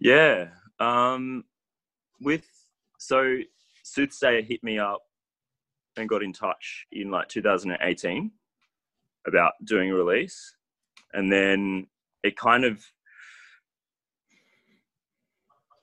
Yeah, 0.00 0.48
um, 0.80 1.44
with 2.20 2.44
so 2.98 3.38
Soothsayer 3.84 4.42
hit 4.42 4.64
me 4.64 4.78
up 4.78 5.02
and 5.96 6.08
got 6.08 6.22
in 6.22 6.32
touch 6.32 6.86
in 6.92 7.10
like 7.10 7.28
2018 7.28 8.30
about 9.26 9.52
doing 9.64 9.90
a 9.90 9.94
release, 9.94 10.54
and 11.12 11.32
then 11.32 11.86
it 12.22 12.36
kind 12.36 12.64
of 12.64 12.84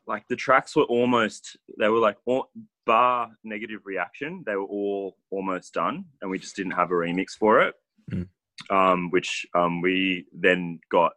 like 0.07 0.27
the 0.27 0.35
tracks 0.35 0.75
were 0.75 0.83
almost 0.83 1.57
they 1.79 1.87
were 1.87 1.99
like 1.99 2.17
all, 2.25 2.49
bar 2.85 3.29
negative 3.43 3.81
reaction 3.85 4.43
they 4.45 4.55
were 4.55 4.65
all 4.65 5.15
almost 5.29 5.73
done 5.73 6.03
and 6.21 6.31
we 6.31 6.39
just 6.39 6.55
didn't 6.55 6.71
have 6.71 6.89
a 6.91 6.93
remix 6.93 7.31
for 7.39 7.61
it. 7.61 7.75
Mm. 8.11 8.27
um, 8.71 9.09
which 9.11 9.45
um, 9.53 9.81
we 9.81 10.25
then 10.33 10.79
got 10.91 11.13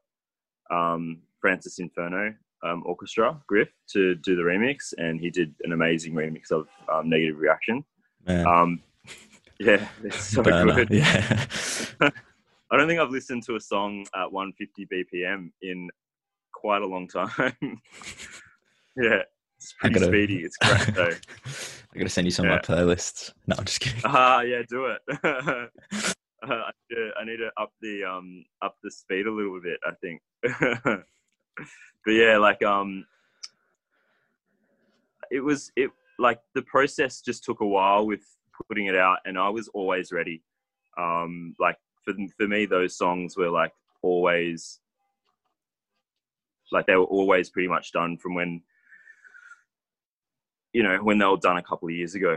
um, 0.70 1.22
francis 1.40 1.78
inferno 1.78 2.34
um, 2.62 2.82
orchestra 2.86 3.40
griff 3.46 3.70
to 3.88 4.14
do 4.16 4.36
the 4.36 4.42
remix 4.42 4.92
and 4.98 5.20
he 5.20 5.30
did 5.30 5.54
an 5.62 5.72
amazing 5.72 6.14
remix 6.14 6.50
of 6.50 6.68
um, 6.92 7.08
negative 7.08 7.38
reaction 7.38 7.84
um, 8.28 8.82
yeah 9.60 9.88
it's 10.02 10.24
so 10.24 10.42
Burner, 10.42 10.74
good 10.74 10.90
yeah 10.90 11.46
i 12.00 12.76
don't 12.76 12.88
think 12.88 13.00
i've 13.00 13.10
listened 13.10 13.42
to 13.44 13.56
a 13.56 13.60
song 13.60 14.06
at 14.14 14.30
150 14.30 14.86
bpm 14.86 15.50
in 15.62 15.88
quite 16.52 16.82
a 16.82 16.86
long 16.86 17.06
time 17.06 17.54
Yeah, 18.96 19.22
it's 19.56 19.72
pretty 19.72 19.94
gotta, 19.94 20.06
speedy. 20.06 20.44
It's 20.44 20.56
great 20.56 20.94
though. 20.94 21.10
I 21.94 21.98
gotta 21.98 22.08
send 22.08 22.26
you 22.26 22.30
some 22.30 22.46
yeah. 22.46 22.56
of 22.56 22.68
my 22.68 22.74
playlists. 22.74 23.32
No, 23.46 23.56
I'm 23.58 23.64
just 23.64 23.80
kidding. 23.80 24.00
Ah, 24.04 24.38
uh, 24.38 24.40
yeah, 24.42 24.62
do 24.68 24.86
it. 24.86 25.00
uh, 25.24 25.66
I 26.46 27.24
need 27.24 27.38
to 27.38 27.50
up 27.60 27.72
the 27.80 28.04
um 28.04 28.44
up 28.62 28.76
the 28.82 28.90
speed 28.90 29.26
a 29.26 29.32
little 29.32 29.60
bit. 29.60 29.80
I 29.84 29.92
think. 30.00 30.22
but 32.04 32.10
yeah, 32.10 32.36
like 32.36 32.62
um, 32.62 33.04
it 35.30 35.40
was 35.40 35.72
it 35.74 35.90
like 36.18 36.40
the 36.54 36.62
process 36.62 37.20
just 37.20 37.44
took 37.44 37.60
a 37.60 37.66
while 37.66 38.06
with 38.06 38.22
putting 38.68 38.86
it 38.86 38.96
out, 38.96 39.18
and 39.24 39.38
I 39.38 39.48
was 39.48 39.68
always 39.68 40.12
ready. 40.12 40.42
Um, 40.98 41.54
like 41.58 41.76
for 42.04 42.14
for 42.36 42.48
me, 42.48 42.66
those 42.66 42.96
songs 42.96 43.36
were 43.36 43.50
like 43.50 43.72
always 44.02 44.80
like 46.72 46.86
they 46.86 46.96
were 46.96 47.04
always 47.04 47.50
pretty 47.50 47.68
much 47.68 47.92
done 47.92 48.16
from 48.16 48.34
when 48.34 48.62
you 50.74 50.82
know, 50.82 50.98
when 50.98 51.18
they 51.18 51.24
were 51.24 51.36
done 51.36 51.56
a 51.56 51.62
couple 51.62 51.88
of 51.88 51.94
years 51.94 52.14
ago, 52.16 52.36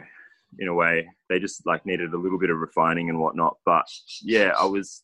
in 0.59 0.69
a 0.69 0.73
way, 0.73 1.09
they 1.27 1.39
just 1.39 1.65
like 1.65 1.85
needed 1.85 2.13
a 2.13 2.17
little 2.17 2.39
bit 2.39 2.51
of 2.51 2.59
refining 2.59 3.09
and 3.09 3.19
whatnot. 3.19 3.57
But 3.65 3.85
yeah, 4.21 4.53
I 4.57 4.65
was 4.65 5.01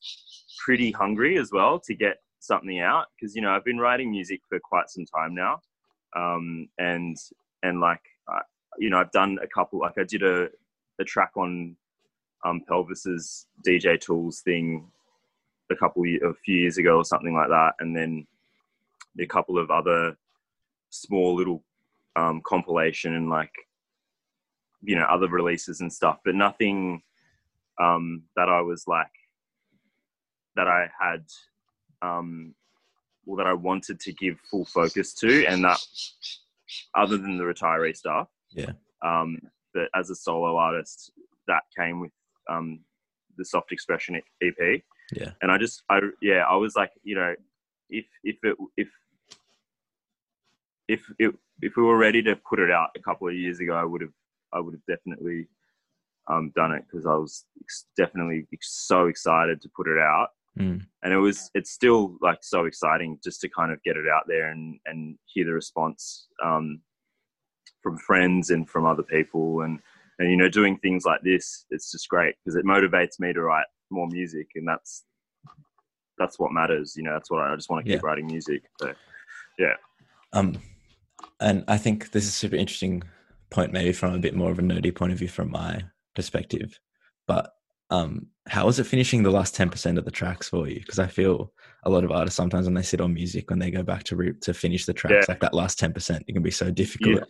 pretty 0.64 0.92
hungry 0.92 1.38
as 1.38 1.52
well 1.52 1.80
to 1.80 1.96
get 1.96 2.18
something 2.40 2.80
out 2.80 3.08
because 3.16 3.36
you 3.36 3.42
know 3.42 3.50
I've 3.50 3.66
been 3.66 3.80
writing 3.80 4.12
music 4.12 4.42
for 4.48 4.60
quite 4.60 4.90
some 4.90 5.06
time 5.06 5.36
now, 5.36 5.60
um, 6.16 6.70
and 6.78 7.18
and 7.64 7.82
like 7.82 8.02
you 8.80 8.90
know 8.90 9.00
I've 9.00 9.12
done 9.12 9.38
a 9.42 9.48
couple 9.48 9.80
like 9.80 9.98
I 9.98 10.04
did 10.04 10.24
a 10.24 10.50
a 11.00 11.04
track 11.04 11.32
on 11.36 11.76
um, 12.46 12.62
Pelvis's 12.68 13.48
DJ 13.66 14.00
Tools 14.00 14.42
thing 14.42 14.88
a 15.72 15.76
couple 15.76 16.04
a 16.04 16.34
few 16.46 16.56
years 16.56 16.78
ago 16.78 16.98
or 16.98 17.06
something 17.06 17.34
like 17.34 17.50
that, 17.50 17.74
and 17.80 17.96
then 17.96 18.28
a 19.20 19.26
couple 19.26 19.58
of 19.58 19.72
other 19.72 20.16
small 20.90 21.36
little 21.36 21.64
um, 22.16 22.42
compilation 22.46 23.16
and 23.16 23.30
like 23.30 23.54
you 24.82 24.96
know 24.96 25.06
other 25.06 25.28
releases 25.28 25.82
and 25.82 25.92
stuff, 25.92 26.20
but 26.26 26.36
nothing 26.36 27.02
um, 27.82 28.24
that 28.36 28.50
I 28.50 28.62
was 28.62 28.88
like 28.88 29.08
that 30.56 30.68
I 30.68 30.88
had 31.00 31.24
um, 32.02 32.54
well 33.26 33.38
that 33.38 33.48
I 33.48 33.54
wanted 33.54 34.00
to 34.02 34.14
give 34.14 34.40
full 34.52 34.66
focus 34.66 35.14
to, 35.16 35.46
and 35.46 35.64
that 35.64 35.80
other 36.96 37.18
than 37.18 37.38
the 37.38 37.44
retiree 37.44 37.96
stuff, 37.96 38.28
yeah. 38.54 38.72
Um, 39.04 39.40
but 39.74 39.90
as 39.96 40.10
a 40.10 40.16
solo 40.16 40.58
artist, 40.58 41.12
that 41.48 41.64
came 41.78 42.00
with 42.00 42.12
um, 42.50 42.80
the 43.38 43.46
Soft 43.46 43.72
Expression 43.72 44.22
EP. 44.42 44.82
Yeah, 45.14 45.32
and 45.42 45.52
I 45.52 45.58
just 45.58 45.84
I 45.90 46.00
yeah 46.22 46.44
I 46.50 46.56
was 46.56 46.76
like 46.76 46.92
you 47.04 47.16
know 47.16 47.36
if 47.90 48.06
if 48.24 48.38
it 48.44 48.56
if 48.78 48.88
if 50.88 51.02
it 51.20 51.34
if 51.62 51.76
we 51.76 51.84
were 51.84 51.98
ready 51.98 52.22
to 52.24 52.36
put 52.36 52.60
it 52.60 52.72
out 52.72 52.90
a 52.96 53.02
couple 53.02 53.28
of 53.28 53.36
years 53.36 53.60
ago, 53.60 53.74
I 53.74 53.84
would 53.84 54.02
have 54.02 54.14
I 54.54 54.60
would 54.60 54.74
have 54.74 54.98
definitely 54.98 55.48
um, 56.28 56.52
done 56.56 56.72
it 56.72 56.84
because 56.90 57.06
I 57.06 57.16
was 57.16 57.46
definitely 57.98 58.48
so 58.62 59.08
excited 59.08 59.62
to 59.62 59.70
put 59.76 59.88
it 59.88 59.98
out. 59.98 60.30
Mm. 60.58 60.86
And 61.02 61.14
it 61.14 61.18
was 61.18 61.50
it's 61.56 61.72
still 61.72 62.18
like 62.22 62.40
so 62.42 62.66
exciting 62.66 63.20
just 63.24 63.42
to 63.42 63.50
kind 63.50 63.72
of 63.72 63.82
get 63.84 63.98
it 63.98 64.06
out 64.08 64.24
there 64.28 64.52
and 64.52 64.80
and 64.86 65.18
hear 65.26 65.46
the 65.46 65.54
response 65.54 66.28
um, 66.44 66.82
from 67.84 67.98
friends 67.98 68.50
and 68.50 68.68
from 68.70 68.86
other 68.86 69.04
people 69.04 69.62
and 69.62 69.80
and 70.20 70.32
you 70.32 70.38
know 70.38 70.50
doing 70.50 70.78
things 70.78 71.06
like 71.06 71.22
this 71.22 71.66
it's 71.70 71.92
just 71.92 72.10
great 72.10 72.36
because 72.44 72.56
it 72.56 72.66
motivates 72.66 73.20
me 73.20 73.34
to 73.34 73.42
write 73.42 73.66
more 73.92 74.08
music 74.08 74.48
and 74.56 74.68
that's 74.68 75.04
that's 76.18 76.40
what 76.40 76.52
matters 76.52 76.96
you 76.96 77.04
know 77.04 77.14
that's 77.14 77.30
what 77.30 77.42
I, 77.42 77.54
I 77.54 77.56
just 77.56 77.70
want 77.70 77.86
to 77.86 77.92
keep 77.92 78.02
yeah. 78.02 78.08
writing 78.08 78.28
music 78.28 78.64
so 78.80 78.94
yeah 79.60 79.74
um 80.32 80.58
and 81.40 81.64
I 81.68 81.78
think 81.78 82.12
this 82.12 82.24
is 82.24 82.30
a 82.30 82.34
super 82.34 82.56
interesting 82.56 83.04
point, 83.50 83.72
maybe 83.72 83.94
from 83.94 84.14
a 84.14 84.20
bit 84.20 84.36
more 84.36 84.52
of 84.52 84.60
a 84.60 84.62
nerdy 84.62 84.94
point 84.94 85.12
of 85.12 85.20
view 85.20 85.28
from 85.28 85.52
my 85.52 85.84
perspective. 86.16 86.80
But 87.28 87.54
um, 87.90 88.28
how 88.48 88.68
is 88.68 88.80
it 88.80 88.86
finishing 88.86 89.24
the 89.24 89.32
last 89.32 89.56
ten 89.56 89.70
percent 89.70 89.98
of 89.98 90.06
the 90.06 90.12
tracks 90.12 90.50
for 90.50 90.68
you? 90.68 90.80
Because 90.80 91.00
I 91.00 91.08
feel 91.08 91.52
a 91.84 91.90
lot 91.90 92.04
of 92.04 92.12
artists 92.12 92.38
sometimes 92.38 92.66
when 92.66 92.74
they 92.74 92.82
sit 92.82 93.02
on 93.02 93.14
music, 93.14 93.50
when 93.50 93.60
they 93.60 93.72
go 93.72 93.84
back 93.84 94.04
to 94.06 94.16
re- 94.16 94.34
to 94.42 94.54
finish 94.54 94.86
the 94.86 94.94
tracks, 94.94 95.26
yeah. 95.28 95.34
like 95.34 95.42
that 95.42 95.54
last 95.54 95.80
ten 95.80 95.94
percent, 95.94 96.24
it 96.28 96.34
can 96.34 96.44
be 96.44 96.52
so 96.52 96.72
difficult. 96.72 97.16
Yeah. 97.16 97.26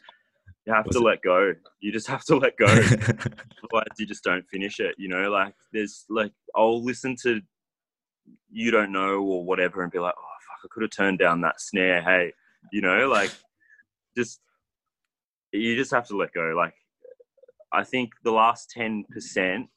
You 0.65 0.73
have 0.73 0.86
Was 0.86 0.95
to 0.95 1.02
it? 1.02 1.04
let 1.04 1.21
go. 1.21 1.54
You 1.82 1.91
just 1.91 2.08
have 2.08 2.23
to 2.26 2.38
let 2.38 2.56
go. 2.58 2.65
Otherwise, 2.67 3.95
you 3.99 4.06
just 4.06 4.23
don't 4.23 4.45
finish 4.49 4.80
it. 4.80 4.95
You 4.97 5.10
know, 5.10 5.30
like 5.30 5.54
there's 5.73 6.06
like 6.10 6.32
I'll 6.56 6.84
listen 6.84 7.15
to 7.23 7.41
you 8.49 8.71
don't 8.71 8.91
know 8.91 9.21
or 9.21 9.43
whatever 9.43 9.84
and 9.84 9.91
be 9.91 9.99
like, 9.99 10.13
oh 10.17 10.21
fuck, 10.21 10.60
I 10.63 10.67
could 10.71 10.84
have 10.84 10.91
turned 10.91 11.19
down 11.19 11.41
that 11.41 11.60
snare. 11.60 12.02
Hey, 12.02 12.32
you 12.71 12.82
know, 12.82 13.10
like 13.10 13.32
just 14.17 14.39
you 15.52 15.76
just 15.76 15.91
have 15.93 16.08
to 16.08 16.17
let 16.17 16.34
go. 16.34 16.54
Like 16.56 16.73
I 17.73 17.84
think 17.84 18.12
the 18.23 18.32
last 18.32 18.69
ten 18.69 19.04
percent 19.12 19.67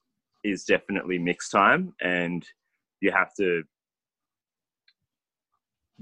is 0.44 0.64
definitely 0.64 1.18
mix 1.18 1.48
time, 1.50 1.94
and 2.00 2.46
you 3.00 3.10
have 3.10 3.34
to 3.38 3.62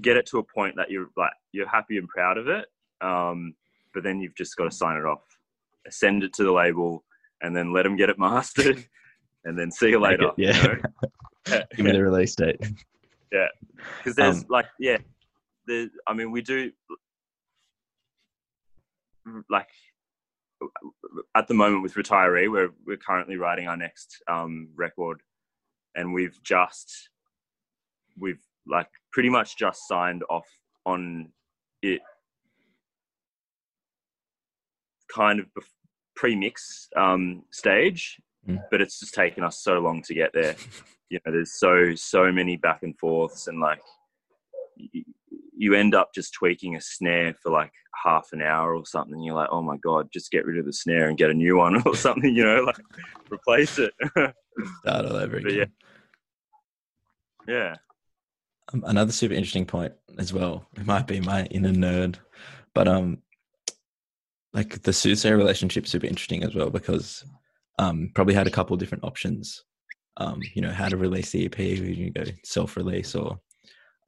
get 0.01 0.17
it 0.17 0.25
to 0.27 0.37
a 0.39 0.43
point 0.43 0.75
that 0.77 0.91
you're 0.91 1.07
like 1.17 1.33
you're 1.53 1.67
happy 1.67 1.97
and 1.97 2.07
proud 2.07 2.37
of 2.37 2.47
it. 2.49 2.65
Um, 3.01 3.55
but 3.95 4.03
then 4.03 4.19
you've 4.19 4.35
just 4.35 4.55
got 4.57 4.65
to 4.65 4.71
sign 4.71 4.97
it 4.97 5.05
off, 5.05 5.23
send 5.89 6.23
it 6.23 6.33
to 6.33 6.43
the 6.43 6.51
label, 6.51 7.03
and 7.41 7.55
then 7.55 7.73
let 7.73 7.83
them 7.83 7.95
get 7.95 8.09
it 8.09 8.19
mastered, 8.19 8.85
and 9.45 9.57
then 9.57 9.71
see 9.71 9.89
you 9.89 9.99
later. 9.99 10.27
It, 10.27 10.33
yeah. 10.37 10.61
You 10.61 10.81
know? 11.47 11.63
Give 11.75 11.85
me 11.85 11.91
the 11.91 12.03
release 12.03 12.35
date. 12.35 12.59
Yeah, 13.31 13.47
because 13.97 14.15
there's 14.15 14.39
um, 14.39 14.45
like 14.49 14.67
yeah, 14.79 14.97
the 15.65 15.89
I 16.07 16.13
mean 16.13 16.31
we 16.31 16.41
do 16.41 16.71
like 19.49 19.67
at 21.35 21.47
the 21.47 21.53
moment 21.53 21.81
with 21.81 21.95
retiree 21.95 22.49
we're 22.49 22.69
we're 22.85 22.97
currently 22.97 23.37
writing 23.37 23.67
our 23.67 23.77
next 23.77 24.21
um, 24.27 24.69
record 24.75 25.21
and 25.95 26.13
we've 26.13 26.37
just 26.43 27.09
we've 28.19 28.43
like 28.67 28.87
pretty 29.11 29.29
much 29.29 29.57
just 29.57 29.87
signed 29.87 30.23
off 30.29 30.47
on 30.85 31.29
it 31.81 32.01
kind 35.15 35.39
of 35.39 35.47
pre-mix 36.15 36.87
um, 36.95 37.43
stage 37.51 38.19
mm. 38.47 38.61
but 38.71 38.81
it's 38.81 38.99
just 38.99 39.13
taken 39.13 39.43
us 39.43 39.61
so 39.61 39.79
long 39.79 40.01
to 40.01 40.13
get 40.13 40.31
there 40.33 40.55
you 41.09 41.19
know 41.25 41.31
there's 41.31 41.59
so 41.59 41.93
so 41.95 42.31
many 42.31 42.57
back 42.57 42.83
and 42.83 42.97
forths 42.99 43.47
and 43.47 43.59
like 43.59 43.79
you 45.57 45.73
end 45.73 45.95
up 45.95 46.13
just 46.13 46.33
tweaking 46.33 46.75
a 46.75 46.81
snare 46.81 47.33
for 47.41 47.51
like 47.51 47.71
half 48.03 48.29
an 48.33 48.41
hour 48.41 48.75
or 48.75 48.85
something. 48.85 49.21
You're 49.21 49.35
like, 49.35 49.49
oh 49.51 49.61
my 49.61 49.77
god, 49.77 50.09
just 50.11 50.31
get 50.31 50.45
rid 50.45 50.59
of 50.59 50.65
the 50.65 50.73
snare 50.73 51.09
and 51.09 51.17
get 51.17 51.29
a 51.29 51.33
new 51.33 51.57
one 51.57 51.81
or 51.85 51.95
something. 51.95 52.35
You 52.35 52.43
know, 52.43 52.61
like 52.61 52.77
replace 53.31 53.79
it. 53.79 53.93
Start 54.15 55.05
all 55.05 55.15
over 55.15 55.37
again. 55.37 55.57
yeah. 55.57 55.65
Yeah. 57.47 57.75
Um, 58.73 58.83
another 58.87 59.11
super 59.11 59.35
interesting 59.35 59.65
point 59.65 59.93
as 60.17 60.33
well. 60.33 60.65
It 60.75 60.85
might 60.85 61.05
be 61.05 61.19
my 61.19 61.45
inner 61.45 61.71
nerd, 61.71 62.15
but 62.73 62.87
um, 62.87 63.19
like 64.55 64.81
the 64.81 64.93
Soothsayer 64.93 65.37
relationship 65.37 65.85
super 65.85 66.07
interesting 66.07 66.43
as 66.43 66.55
well 66.55 66.69
because 66.69 67.23
um 67.77 68.09
probably 68.15 68.33
had 68.33 68.47
a 68.47 68.51
couple 68.51 68.75
different 68.77 69.03
options. 69.03 69.63
Um, 70.17 70.41
you 70.53 70.61
know, 70.61 70.71
how 70.71 70.87
to 70.87 70.95
release 70.95 71.31
the 71.31 71.45
EP, 71.45 71.59
you 71.59 72.09
go 72.09 72.23
self 72.43 72.77
release 72.77 73.15
or 73.15 73.37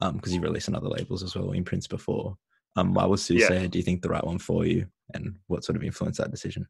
um, 0.00 0.16
because 0.16 0.34
you 0.34 0.40
released 0.40 0.68
on 0.68 0.74
other 0.74 0.88
labels 0.88 1.22
as 1.22 1.34
well, 1.34 1.52
imprints 1.52 1.86
before. 1.86 2.36
Um, 2.76 2.94
why 2.94 3.04
was 3.04 3.28
Yeah. 3.28 3.66
Do 3.66 3.78
you 3.78 3.82
think, 3.82 4.02
the 4.02 4.08
right 4.08 4.24
one 4.24 4.38
for 4.38 4.64
you? 4.64 4.86
And 5.14 5.36
what 5.48 5.64
sort 5.64 5.76
of 5.76 5.82
influenced 5.82 6.20
that 6.20 6.30
decision? 6.30 6.68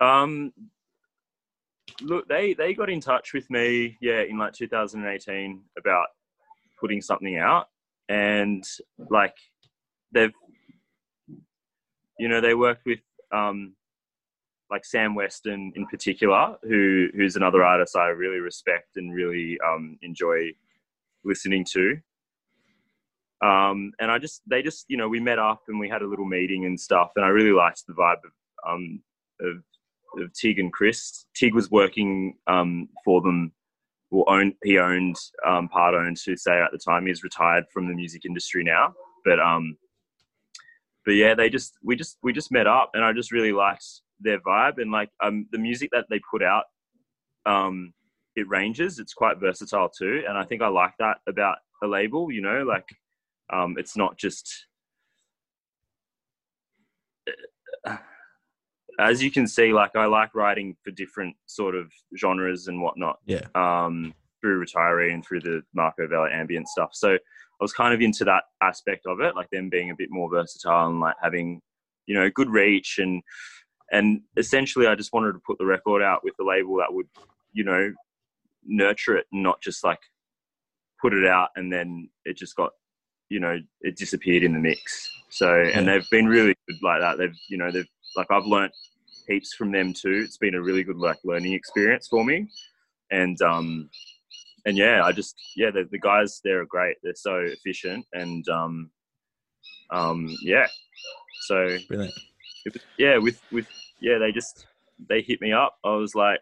Um, 0.00 0.52
look, 2.00 2.26
they 2.28 2.54
they 2.54 2.74
got 2.74 2.90
in 2.90 3.00
touch 3.00 3.32
with 3.32 3.48
me, 3.50 3.96
yeah, 4.00 4.22
in 4.22 4.38
like 4.38 4.54
2018 4.54 5.62
about 5.78 6.06
putting 6.80 7.00
something 7.00 7.38
out, 7.38 7.68
and 8.08 8.64
like 9.10 9.36
they've, 10.10 10.32
you 12.22 12.28
know, 12.28 12.40
they 12.40 12.54
worked 12.54 12.86
with 12.86 13.00
um, 13.32 13.74
like 14.70 14.84
Sam 14.84 15.16
Weston 15.16 15.72
in 15.74 15.88
particular, 15.88 16.56
who 16.62 17.08
who's 17.16 17.34
another 17.34 17.64
artist 17.64 17.96
I 17.96 18.06
really 18.10 18.38
respect 18.38 18.96
and 18.96 19.12
really 19.12 19.58
um, 19.66 19.98
enjoy 20.02 20.52
listening 21.24 21.66
to. 21.72 21.96
Um, 23.44 23.90
and 23.98 24.08
I 24.08 24.18
just, 24.20 24.42
they 24.46 24.62
just, 24.62 24.84
you 24.88 24.96
know, 24.96 25.08
we 25.08 25.18
met 25.18 25.40
up 25.40 25.62
and 25.66 25.80
we 25.80 25.88
had 25.88 26.02
a 26.02 26.06
little 26.06 26.24
meeting 26.24 26.64
and 26.64 26.78
stuff, 26.78 27.10
and 27.16 27.24
I 27.24 27.28
really 27.28 27.50
liked 27.50 27.82
the 27.88 27.94
vibe 27.94 28.22
of 28.24 28.32
um, 28.70 29.02
of 29.40 29.56
of 30.22 30.32
Tig 30.32 30.60
and 30.60 30.72
Chris. 30.72 31.26
Tig 31.34 31.56
was 31.56 31.72
working 31.72 32.36
um, 32.46 32.88
for 33.04 33.20
them. 33.20 33.50
Well, 34.12 34.26
owned, 34.28 34.54
he 34.62 34.78
owned 34.78 35.16
um, 35.44 35.68
part 35.68 35.96
owned 35.96 36.16
Soothsayer 36.16 36.62
at 36.62 36.70
the 36.70 36.78
time. 36.78 37.06
He's 37.06 37.24
retired 37.24 37.64
from 37.74 37.88
the 37.88 37.94
music 37.94 38.24
industry 38.24 38.62
now, 38.62 38.94
but 39.24 39.40
um, 39.40 39.76
but 41.04 41.12
yeah, 41.12 41.34
they 41.34 41.50
just 41.50 41.74
we 41.82 41.96
just 41.96 42.18
we 42.22 42.32
just 42.32 42.52
met 42.52 42.66
up, 42.66 42.90
and 42.94 43.04
I 43.04 43.12
just 43.12 43.32
really 43.32 43.52
liked 43.52 43.84
their 44.20 44.40
vibe 44.40 44.78
and 44.78 44.92
like 44.92 45.10
um 45.22 45.46
the 45.52 45.58
music 45.58 45.90
that 45.92 46.06
they 46.10 46.20
put 46.30 46.42
out. 46.42 46.64
Um, 47.44 47.92
it 48.36 48.48
ranges. 48.48 48.98
It's 48.98 49.14
quite 49.14 49.38
versatile 49.38 49.90
too, 49.90 50.24
and 50.28 50.38
I 50.38 50.44
think 50.44 50.62
I 50.62 50.68
like 50.68 50.94
that 50.98 51.18
about 51.28 51.58
a 51.82 51.86
label. 51.86 52.30
You 52.30 52.42
know, 52.42 52.62
like 52.62 52.88
um, 53.52 53.76
it's 53.78 53.96
not 53.96 54.16
just 54.16 54.66
as 58.98 59.22
you 59.22 59.30
can 59.30 59.46
see, 59.46 59.72
like 59.72 59.96
I 59.96 60.06
like 60.06 60.34
writing 60.34 60.76
for 60.82 60.90
different 60.90 61.36
sort 61.46 61.74
of 61.74 61.90
genres 62.18 62.68
and 62.68 62.80
whatnot. 62.80 63.18
Yeah. 63.26 63.46
Um, 63.54 64.14
through 64.40 64.64
retiree 64.64 65.12
and 65.12 65.24
through 65.24 65.40
the 65.40 65.62
Marco 65.72 66.06
Vella 66.08 66.28
ambient 66.32 66.66
stuff. 66.68 66.90
So 66.92 67.16
I 67.60 67.64
was 67.64 67.72
kind 67.72 67.94
of 67.94 68.00
into 68.00 68.24
that 68.24 68.44
aspect 68.62 69.06
of 69.06 69.20
it, 69.20 69.36
like 69.36 69.50
them 69.50 69.68
being 69.68 69.90
a 69.90 69.96
bit 69.96 70.08
more 70.10 70.28
versatile 70.30 70.88
and 70.88 71.00
like 71.00 71.16
having, 71.22 71.60
you 72.06 72.14
know, 72.14 72.28
good 72.30 72.50
reach 72.50 72.98
and 72.98 73.22
and 73.92 74.22
essentially 74.36 74.86
I 74.86 74.94
just 74.94 75.12
wanted 75.12 75.32
to 75.32 75.40
put 75.46 75.58
the 75.58 75.66
record 75.66 76.02
out 76.02 76.24
with 76.24 76.34
a 76.40 76.44
label 76.44 76.76
that 76.78 76.92
would, 76.92 77.08
you 77.52 77.62
know, 77.62 77.92
nurture 78.64 79.16
it 79.16 79.26
and 79.32 79.42
not 79.42 79.60
just 79.60 79.84
like 79.84 80.00
put 81.00 81.12
it 81.12 81.26
out 81.26 81.50
and 81.56 81.72
then 81.72 82.08
it 82.24 82.36
just 82.36 82.56
got, 82.56 82.70
you 83.28 83.38
know, 83.38 83.58
it 83.82 83.96
disappeared 83.96 84.44
in 84.44 84.54
the 84.54 84.58
mix. 84.58 85.10
So 85.28 85.52
and 85.52 85.86
they've 85.86 86.08
been 86.10 86.26
really 86.26 86.54
good 86.68 86.78
like 86.82 87.00
that. 87.00 87.18
They've, 87.18 87.36
you 87.48 87.58
know, 87.58 87.70
they've 87.70 87.88
like 88.16 88.30
I've 88.30 88.46
learnt 88.46 88.72
heaps 89.28 89.54
from 89.54 89.72
them 89.72 89.92
too. 89.92 90.22
It's 90.24 90.38
been 90.38 90.54
a 90.54 90.62
really 90.62 90.84
good 90.84 90.96
like 90.96 91.18
learning 91.24 91.52
experience 91.52 92.08
for 92.08 92.24
me. 92.24 92.48
And 93.10 93.40
um 93.42 93.90
and 94.64 94.76
yeah, 94.76 95.02
I 95.04 95.12
just 95.12 95.34
yeah, 95.56 95.70
the, 95.70 95.88
the 95.90 95.98
guys 95.98 96.40
there 96.44 96.60
are 96.60 96.66
great. 96.66 96.96
They're 97.02 97.14
so 97.14 97.36
efficient 97.36 98.06
and 98.12 98.46
um 98.48 98.90
um 99.90 100.28
yeah. 100.42 100.66
So 101.46 101.78
Brilliant. 101.88 102.14
it 102.64 102.82
yeah, 102.98 103.18
with 103.18 103.40
with 103.50 103.66
yeah, 104.00 104.18
they 104.18 104.32
just 104.32 104.66
they 105.08 105.22
hit 105.22 105.40
me 105.40 105.52
up. 105.52 105.78
I 105.84 105.90
was 105.90 106.14
like, 106.14 106.40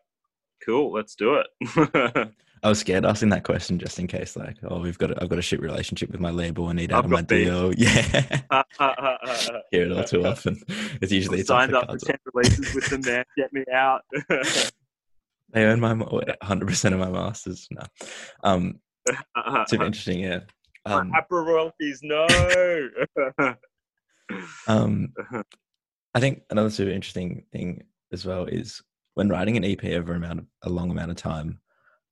cool, 0.64 0.92
let's 0.92 1.14
do 1.14 1.37
it. 1.37 2.33
I 2.62 2.68
was 2.68 2.78
scared 2.78 3.06
asking 3.06 3.30
that 3.30 3.44
question 3.44 3.78
just 3.78 3.98
in 3.98 4.06
case, 4.06 4.37
like, 4.37 4.56
oh, 4.64 4.80
we've 4.80 4.98
got 4.98 5.12
a, 5.12 5.22
I've 5.22 5.30
got 5.30 5.38
a 5.38 5.42
shit 5.42 5.62
relationship 5.62 6.11
with 6.11 6.20
my 6.20 6.30
label. 6.30 6.66
I 6.66 6.74
need 6.74 6.92
out 6.92 7.06
of 7.06 7.11
my 7.11 7.22
beef. 7.22 7.46
deal. 7.46 7.72
Yeah, 7.78 8.42
hear 9.70 9.85
it 9.85 9.92
all 9.92 10.04
too 10.04 10.26
often. 10.26 10.61
It's 11.00 11.11
usually 11.11 11.42
signed 11.42 11.74
up 11.74 11.90
for 11.90 11.98
ten 11.98 12.18
releases 12.35 12.74
with 12.74 12.87
them, 12.88 13.00
man. 13.06 13.24
Get 13.37 13.52
me 13.52 13.64
out. 13.72 14.02
They 15.53 15.65
earn 15.65 15.81
my 15.81 15.99
hundred 16.43 16.69
percent 16.69 16.95
of 16.95 17.01
my 17.01 17.11
masters. 17.11 17.67
No, 17.71 17.83
um, 18.45 18.81
super 19.67 19.85
interesting. 19.87 20.21
Yeah. 20.21 20.41
Um, 20.87 21.13
APRA 21.13 21.45
royalties, 21.45 22.01
no. 22.03 22.27
um, 24.69 25.13
I 26.15 26.21
think 26.21 26.43
another 26.51 26.71
super 26.71 26.91
interesting 26.91 27.45
thing 27.53 27.85
as 28.13 28.25
well 28.25 28.47
is 28.47 28.83
when 29.15 29.29
writing 29.29 29.57
an 29.57 29.65
EP 29.65 29.85
over 29.85 30.15
amount 30.15 30.41
of, 30.41 30.47
a 30.63 30.71
long 30.71 30.91
amount 30.91 31.11
of 31.11 31.17
time. 31.17 31.61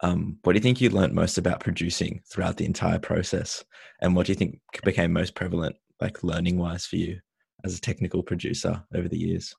Um, 0.01 0.39
what 0.43 0.53
do 0.53 0.59
you 0.59 0.63
think 0.63 0.81
you 0.81 0.91
learned 0.91 1.15
most 1.15 1.39
about 1.39 1.61
producing 1.61 2.21
throughout 2.31 2.57
the 2.57 2.67
entire 2.67 2.99
process, 3.01 3.65
and 4.01 4.15
what 4.15 4.27
do 4.27 4.33
you 4.33 4.37
think 4.37 4.61
became 4.85 5.13
most 5.13 5.35
prevalent, 5.35 5.75
like 6.01 6.23
learning 6.23 6.59
wise, 6.59 6.87
for 6.87 6.97
you 6.97 7.19
as 7.65 7.77
a 7.77 7.81
technical 7.81 8.23
producer 8.23 8.85
over 8.95 9.09
the 9.09 9.19
years? 9.19 9.55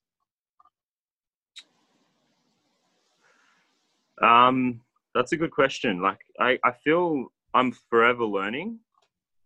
Um, 4.22 4.82
that's 5.16 5.32
a 5.32 5.38
good 5.38 5.52
question. 5.52 6.02
Like, 6.02 6.20
I, 6.40 6.60
I 6.64 6.72
feel 6.84 7.32
I'm 7.54 7.72
forever 7.90 8.26
learning. 8.26 8.80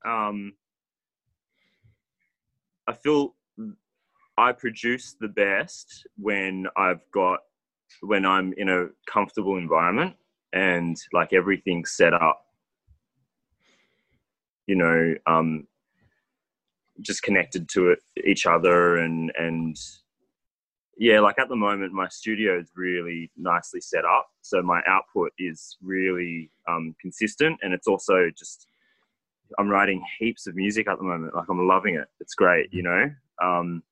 Um, 0.05 0.53
I 2.87 2.93
feel 2.93 3.35
I 4.37 4.51
produce 4.51 5.15
the 5.19 5.27
best 5.27 6.07
when 6.17 6.67
I've 6.75 7.01
got 7.11 7.39
when 8.01 8.25
I'm 8.25 8.53
in 8.57 8.69
a 8.69 8.87
comfortable 9.07 9.57
environment 9.57 10.15
and 10.51 10.97
like 11.13 11.33
everything's 11.33 11.91
set 11.91 12.13
up. 12.13 12.45
You 14.67 14.75
know, 14.75 15.15
um, 15.27 15.67
just 17.01 17.21
connected 17.21 17.69
to 17.69 17.91
it, 17.91 17.99
each 18.25 18.45
other, 18.45 18.97
and 18.97 19.31
and 19.37 19.77
yeah, 20.97 21.19
like 21.19 21.39
at 21.39 21.49
the 21.49 21.55
moment, 21.55 21.91
my 21.91 22.07
studio 22.07 22.59
is 22.59 22.71
really 22.75 23.31
nicely 23.35 23.81
set 23.81 24.05
up. 24.05 24.27
So 24.41 24.61
my 24.61 24.81
output 24.87 25.31
is 25.39 25.77
really 25.81 26.51
um, 26.67 26.95
consistent, 27.01 27.59
and 27.63 27.73
it's 27.73 27.87
also 27.87 28.29
just 28.37 28.67
I'm 29.57 29.69
writing 29.69 30.03
heaps 30.19 30.47
of 30.47 30.55
music 30.55 30.87
at 30.87 30.97
the 30.97 31.03
moment. 31.03 31.35
Like 31.35 31.49
I'm 31.49 31.67
loving 31.67 31.95
it. 31.95 32.07
It's 32.19 32.35
great, 32.35 32.71
you 32.71 32.83
know. 32.83 33.11
Um, 33.41 33.83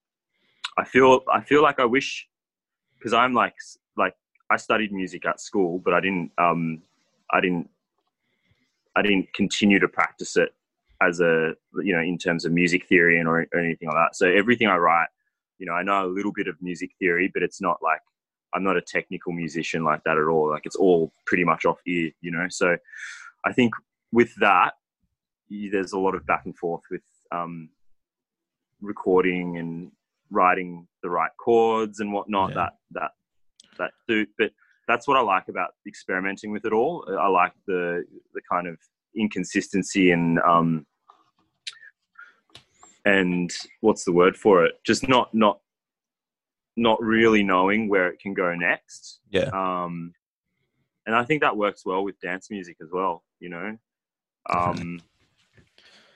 I 0.78 0.84
feel 0.84 1.22
I 1.32 1.42
feel 1.42 1.64
like 1.64 1.80
I 1.80 1.86
wish 1.86 2.28
because 2.98 3.14
I'm 3.14 3.34
like 3.34 3.56
like 3.98 4.16
I 4.50 4.58
studied 4.58 4.92
music 4.92 5.26
at 5.26 5.42
school, 5.42 5.80
but 5.80 5.94
I 5.94 6.02
didn't 6.02 6.32
um, 6.38 6.84
I 7.32 7.42
didn't 7.42 7.70
I 8.96 9.02
didn't 9.02 9.34
continue 9.34 9.80
to 9.80 9.88
practice 9.88 10.38
it 10.38 10.54
as 11.02 11.20
a 11.20 11.54
you 11.84 11.96
know 11.96 12.02
in 12.02 12.18
terms 12.18 12.46
of 12.46 12.52
music 12.52 12.88
theory 12.88 13.20
and 13.20 13.28
or, 13.28 13.48
or 13.54 13.60
anything 13.60 13.88
like 13.88 13.98
that. 13.98 14.16
So 14.16 14.28
everything 14.28 14.68
I 14.68 14.78
write 14.78 15.08
you 15.62 15.68
know, 15.68 15.74
I 15.74 15.84
know 15.84 16.08
a 16.08 16.08
little 16.08 16.32
bit 16.32 16.48
of 16.48 16.56
music 16.60 16.90
theory, 16.98 17.30
but 17.32 17.44
it's 17.44 17.62
not 17.62 17.78
like 17.84 18.02
I'm 18.54 18.64
not 18.64 18.78
a 18.78 18.82
technical 18.82 19.32
musician 19.32 19.84
like 19.84 20.04
that 20.06 20.18
at 20.18 20.28
all. 20.28 20.50
Like 20.50 20.66
it's 20.66 20.76
all 20.76 21.14
pretty 21.28 21.44
much 21.44 21.66
off 21.66 21.78
ear, 21.86 22.12
you 22.20 22.32
know. 22.32 22.48
So 22.50 22.76
I 23.46 23.54
think 23.54 23.76
with 24.12 24.34
that, 24.40 24.72
there's 25.50 25.94
a 25.94 26.00
lot 26.00 26.16
of 26.16 26.26
back 26.26 26.46
and 26.46 26.58
forth 26.58 26.82
with 26.90 27.04
um, 27.32 27.70
recording 28.82 29.60
and 29.60 29.92
writing 30.32 30.88
the 31.04 31.12
right 31.12 31.32
chords 31.40 32.00
and 32.00 32.12
whatnot. 32.12 32.50
Yeah. 32.50 32.56
That 32.56 32.74
that 32.94 33.12
that 33.78 33.92
suit, 34.10 34.30
but 34.40 34.52
that's 34.88 35.08
what 35.08 35.16
I 35.16 35.22
like 35.22 35.48
about 35.48 35.76
experimenting 35.88 36.52
with 36.52 36.66
it 36.66 36.74
all. 36.74 37.06
I 37.08 37.28
like 37.28 37.54
the 37.68 38.04
the 38.34 38.42
kind 38.52 38.68
of 38.68 38.78
inconsistency 39.16 40.10
and 40.10 40.40
um, 40.40 40.88
and 43.06 43.52
what's 43.82 44.04
the 44.04 44.12
word 44.12 44.38
for 44.38 44.66
it? 44.66 44.76
Just 44.86 45.08
not 45.08 45.34
not 45.34 45.60
not 46.78 47.02
really 47.02 47.44
knowing 47.44 47.90
where 47.90 48.08
it 48.08 48.20
can 48.20 48.34
go 48.34 48.54
next. 48.56 49.20
Yeah. 49.30 49.50
Um, 49.54 50.14
and 51.06 51.16
I 51.16 51.24
think 51.24 51.42
that 51.42 51.58
works 51.58 51.86
well 51.86 52.04
with 52.04 52.20
dance 52.22 52.50
music 52.50 52.78
as 52.82 52.90
well. 52.92 53.24
You 53.40 53.50
know. 53.50 53.78
Um, 54.54 55.00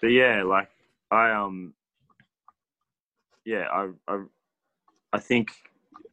but 0.02 0.08
yeah, 0.08 0.44
like 0.44 0.70
I 1.12 1.32
um, 1.32 1.74
yeah, 3.46 3.66
I 3.72 3.90
I 4.08 4.24
I 5.14 5.20
think 5.20 5.52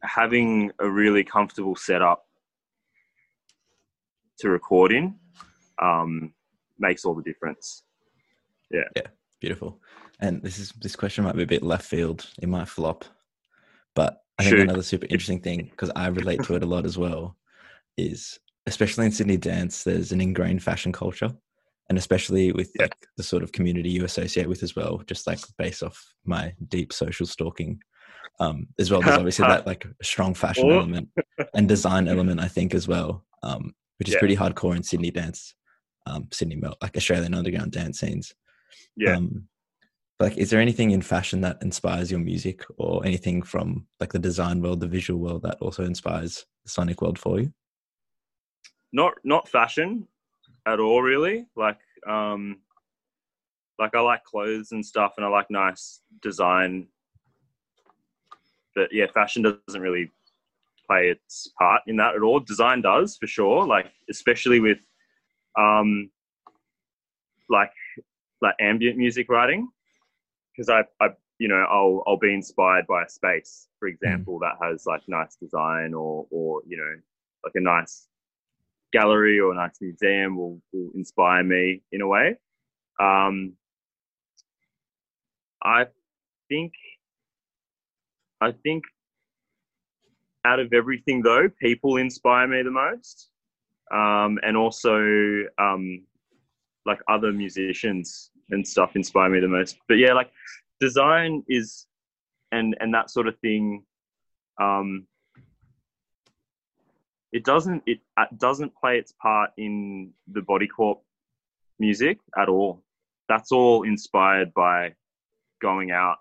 having 0.03 0.71
a 0.79 0.89
really 0.89 1.23
comfortable 1.23 1.75
setup 1.75 2.25
to 4.39 4.49
record 4.49 4.91
in 4.91 5.15
um, 5.81 6.33
makes 6.79 7.05
all 7.05 7.13
the 7.13 7.23
difference. 7.23 7.83
Yeah. 8.69 8.83
Yeah. 8.95 9.07
Beautiful. 9.39 9.79
And 10.19 10.41
this 10.41 10.59
is 10.59 10.71
this 10.81 10.95
question 10.95 11.23
might 11.23 11.35
be 11.35 11.43
a 11.43 11.47
bit 11.47 11.63
left 11.63 11.85
field. 11.85 12.29
It 12.41 12.47
might 12.49 12.67
flop, 12.67 13.03
but 13.95 14.19
I 14.39 14.43
think 14.43 14.55
Shoot. 14.55 14.61
another 14.63 14.83
super 14.83 15.05
interesting 15.09 15.41
thing 15.41 15.67
because 15.71 15.91
I 15.95 16.07
relate 16.07 16.43
to 16.43 16.55
it 16.55 16.63
a 16.63 16.67
lot 16.67 16.85
as 16.85 16.97
well 16.97 17.37
is 17.97 18.39
especially 18.65 19.05
in 19.05 19.11
Sydney 19.11 19.37
dance, 19.37 19.83
there's 19.83 20.11
an 20.11 20.21
ingrained 20.21 20.63
fashion 20.63 20.91
culture, 20.91 21.29
and 21.89 21.97
especially 21.97 22.51
with 22.53 22.71
Yeah. 22.79 22.83
like 22.85 22.95
the 23.17 23.23
sort 23.23 23.43
of 23.43 23.51
community 23.51 23.89
you 23.89 24.05
associate 24.05 24.47
with 24.47 24.63
as 24.63 24.75
well. 24.75 24.99
Just 25.05 25.27
like 25.27 25.39
based 25.57 25.83
off 25.83 26.01
my 26.23 26.53
deep 26.69 26.93
social 26.93 27.25
stalking, 27.25 27.81
um, 28.39 28.67
as 28.79 28.89
well. 28.89 29.01
There's 29.01 29.17
obviously 29.19 29.45
that 29.47 29.67
like 29.67 29.85
strong 30.01 30.33
fashion 30.33 30.71
Oh. 30.71 30.75
element 30.77 31.09
and 31.53 31.67
design 31.67 32.07
element, 32.13 32.39
I 32.39 32.47
think 32.47 32.73
as 32.73 32.87
well, 32.87 33.25
um, 33.43 33.75
which 33.99 34.07
is 34.07 34.13
Yeah. 34.13 34.19
pretty 34.19 34.37
hardcore 34.37 34.75
in 34.75 34.83
Sydney 34.83 35.11
dance, 35.11 35.53
um, 36.05 36.27
Sydney 36.31 36.61
like 36.81 36.95
Australian 36.95 37.33
underground 37.33 37.71
dance 37.73 37.99
scenes. 37.99 38.33
Yeah. 38.95 39.17
Um, 39.17 39.47
like 40.23 40.37
is 40.37 40.49
there 40.49 40.61
anything 40.61 40.91
in 40.91 41.01
fashion 41.01 41.41
that 41.41 41.57
inspires 41.61 42.09
your 42.09 42.19
music 42.21 42.63
or 42.77 43.05
anything 43.05 43.41
from 43.41 43.85
like 43.99 44.13
the 44.13 44.19
design 44.19 44.61
world 44.61 44.79
the 44.79 44.87
visual 44.87 45.19
world 45.19 45.41
that 45.43 45.57
also 45.59 45.83
inspires 45.83 46.45
the 46.63 46.69
sonic 46.69 47.01
world 47.01 47.19
for 47.19 47.41
you? 47.41 47.51
Not 48.93 49.15
not 49.25 49.49
fashion 49.49 50.07
at 50.65 50.79
all 50.79 51.01
really. 51.01 51.45
Like 51.57 51.79
um 52.07 52.61
like 53.79 53.95
i 53.95 53.99
like 53.99 54.23
clothes 54.23 54.71
and 54.71 54.85
stuff 54.85 55.15
and 55.17 55.25
i 55.25 55.29
like 55.29 55.49
nice 55.49 55.99
design. 56.21 56.87
But 58.75 58.93
yeah 58.93 59.07
fashion 59.13 59.43
doesn't 59.43 59.81
really 59.81 60.09
play 60.87 61.09
its 61.09 61.49
part 61.59 61.81
in 61.85 61.97
that 61.97 62.15
at 62.15 62.21
all. 62.21 62.39
Design 62.39 62.81
does 62.81 63.17
for 63.17 63.27
sure. 63.27 63.67
Like 63.67 63.91
especially 64.09 64.61
with 64.61 64.79
um 65.59 66.09
like 67.49 67.73
like 68.41 68.55
ambient 68.61 68.97
music 68.97 69.27
writing 69.29 69.67
because 70.55 70.69
I, 70.69 70.83
I 71.03 71.09
you 71.39 71.47
know 71.47 71.65
I'll 71.69 72.03
I'll 72.07 72.17
be 72.17 72.33
inspired 72.33 72.87
by 72.87 73.03
a 73.03 73.09
space 73.09 73.67
for 73.79 73.87
example 73.87 74.37
mm. 74.37 74.41
that 74.41 74.65
has 74.65 74.85
like 74.85 75.01
nice 75.07 75.35
design 75.35 75.93
or 75.93 76.27
or 76.29 76.61
you 76.67 76.77
know 76.77 77.01
like 77.43 77.53
a 77.55 77.61
nice 77.61 78.07
gallery 78.91 79.39
or 79.39 79.51
a 79.51 79.55
nice 79.55 79.81
museum 79.81 80.37
will, 80.37 80.61
will 80.71 80.91
inspire 80.95 81.43
me 81.43 81.81
in 81.91 82.01
a 82.01 82.07
way 82.07 82.35
um, 82.99 83.53
I 85.63 85.85
think 86.47 86.73
I 88.39 88.51
think 88.63 88.83
out 90.45 90.59
of 90.59 90.73
everything 90.73 91.21
though 91.21 91.49
people 91.59 91.97
inspire 91.97 92.47
me 92.47 92.61
the 92.61 92.71
most 92.71 93.29
um, 93.91 94.37
and 94.43 94.57
also 94.57 94.97
um, 95.57 96.03
like 96.85 96.99
other 97.07 97.31
musicians 97.31 98.31
and 98.53 98.67
stuff 98.67 98.95
inspire 98.95 99.29
me 99.29 99.39
the 99.39 99.47
most. 99.47 99.77
But 99.87 99.95
yeah, 99.95 100.13
like 100.13 100.31
design 100.79 101.43
is 101.47 101.87
and 102.51 102.75
and 102.79 102.93
that 102.93 103.09
sort 103.09 103.27
of 103.27 103.37
thing. 103.39 103.83
Um, 104.61 105.07
it 107.31 107.43
doesn't 107.43 107.83
it 107.85 107.99
doesn't 108.37 108.73
play 108.75 108.97
its 108.99 109.11
part 109.13 109.51
in 109.57 110.11
the 110.31 110.41
body 110.41 110.67
corp 110.67 111.01
music 111.79 112.19
at 112.37 112.47
all. 112.47 112.83
That's 113.27 113.51
all 113.51 113.83
inspired 113.83 114.53
by 114.53 114.93
going 115.61 115.91
out, 115.91 116.17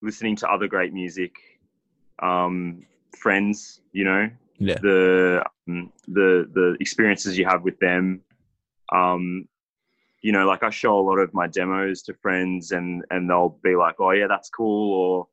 listening 0.00 0.36
to 0.36 0.50
other 0.50 0.68
great 0.68 0.92
music, 0.92 1.34
um, 2.22 2.86
friends. 3.14 3.80
You 3.92 4.04
know, 4.04 4.30
yeah. 4.58 4.78
the 4.80 5.44
um, 5.68 5.92
the 6.08 6.48
the 6.52 6.76
experiences 6.80 7.36
you 7.36 7.44
have 7.44 7.62
with 7.62 7.78
them, 7.78 8.22
um, 8.92 9.46
you 10.26 10.32
know, 10.32 10.44
like 10.44 10.64
I 10.64 10.70
show 10.70 10.98
a 10.98 11.06
lot 11.08 11.20
of 11.20 11.32
my 11.34 11.46
demos 11.46 12.02
to 12.02 12.14
friends 12.14 12.72
and, 12.72 13.04
and 13.10 13.30
they'll 13.30 13.60
be 13.62 13.76
like, 13.76 14.00
oh 14.00 14.10
yeah, 14.10 14.26
that's 14.26 14.50
cool. 14.50 14.92
Or 14.92 15.28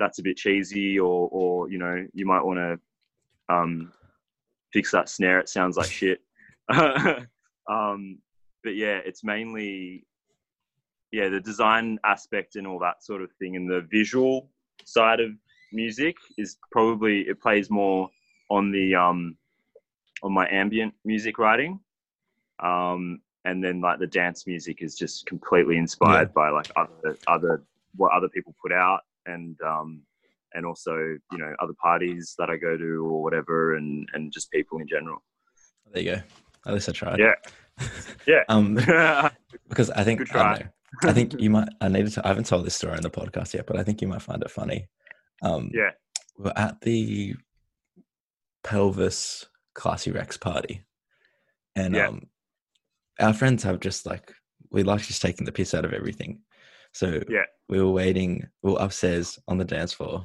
that's 0.00 0.18
a 0.18 0.22
bit 0.24 0.36
cheesy 0.36 0.98
or, 0.98 1.28
or, 1.30 1.70
you 1.70 1.78
know, 1.78 2.04
you 2.12 2.26
might 2.26 2.44
want 2.44 2.58
to, 2.58 3.54
um, 3.54 3.92
fix 4.72 4.90
that 4.90 5.08
snare. 5.08 5.38
It 5.38 5.48
sounds 5.48 5.76
like 5.76 5.92
shit. 5.92 6.22
um, 7.70 8.18
but 8.64 8.74
yeah, 8.74 8.98
it's 9.04 9.22
mainly, 9.22 10.06
yeah, 11.12 11.28
the 11.28 11.38
design 11.38 12.00
aspect 12.04 12.56
and 12.56 12.66
all 12.66 12.80
that 12.80 13.04
sort 13.04 13.22
of 13.22 13.30
thing. 13.38 13.54
And 13.54 13.70
the 13.70 13.86
visual 13.92 14.48
side 14.84 15.20
of 15.20 15.30
music 15.72 16.16
is 16.36 16.56
probably, 16.72 17.20
it 17.28 17.40
plays 17.40 17.70
more 17.70 18.10
on 18.50 18.72
the, 18.72 18.96
um, 18.96 19.36
on 20.24 20.32
my 20.32 20.48
ambient 20.50 20.94
music 21.04 21.38
writing. 21.38 21.78
Um, 22.60 23.20
and 23.44 23.62
then 23.62 23.80
like 23.80 23.98
the 23.98 24.06
dance 24.06 24.46
music 24.46 24.78
is 24.80 24.94
just 24.94 25.26
completely 25.26 25.76
inspired 25.76 26.28
yeah. 26.28 26.34
by 26.34 26.50
like 26.50 26.70
other 26.76 27.16
other 27.26 27.62
what 27.96 28.12
other 28.12 28.28
people 28.28 28.54
put 28.62 28.72
out 28.72 29.00
and 29.26 29.60
um 29.62 30.02
and 30.54 30.66
also 30.66 30.94
you 30.94 31.38
know 31.38 31.54
other 31.60 31.74
parties 31.74 32.34
that 32.38 32.50
I 32.50 32.56
go 32.56 32.76
to 32.76 33.06
or 33.06 33.22
whatever 33.22 33.76
and 33.76 34.08
and 34.12 34.32
just 34.32 34.50
people 34.50 34.78
in 34.78 34.88
general. 34.88 35.22
There 35.92 36.02
you 36.02 36.16
go. 36.16 36.22
At 36.66 36.74
least 36.74 36.88
I 36.88 36.92
tried. 36.92 37.18
Yeah. 37.18 37.34
Yeah. 38.26 38.44
um, 38.48 38.74
because 39.68 39.90
I 39.90 40.04
think 40.04 40.32
I, 40.32 40.54
know, 40.54 41.08
I, 41.08 41.12
think 41.12 41.40
you 41.40 41.50
might. 41.50 41.68
I 41.80 41.88
needed 41.88 42.12
to. 42.12 42.24
I 42.24 42.28
haven't 42.28 42.46
told 42.46 42.64
this 42.64 42.76
story 42.76 42.94
on 42.94 43.02
the 43.02 43.10
podcast 43.10 43.52
yet, 43.52 43.66
but 43.66 43.76
I 43.76 43.82
think 43.82 44.00
you 44.00 44.06
might 44.06 44.22
find 44.22 44.40
it 44.40 44.50
funny. 44.50 44.86
Um, 45.42 45.70
yeah. 45.74 45.90
We're 46.38 46.52
at 46.54 46.80
the 46.82 47.34
pelvis 48.62 49.46
classy 49.74 50.12
Rex 50.12 50.36
party, 50.36 50.84
and 51.74 51.96
yeah. 51.96 52.08
um, 52.08 52.28
our 53.20 53.32
friends 53.32 53.62
have 53.62 53.80
just 53.80 54.06
like 54.06 54.32
we 54.70 54.82
like 54.82 55.02
just 55.02 55.22
taking 55.22 55.44
the 55.44 55.52
piss 55.52 55.74
out 55.74 55.84
of 55.84 55.92
everything. 55.92 56.40
So 56.92 57.22
yeah, 57.28 57.44
we 57.68 57.80
were 57.80 57.90
waiting. 57.90 58.46
We 58.62 58.72
were 58.72 58.80
upstairs 58.80 59.38
on 59.48 59.58
the 59.58 59.64
dance 59.64 59.92
floor, 59.92 60.24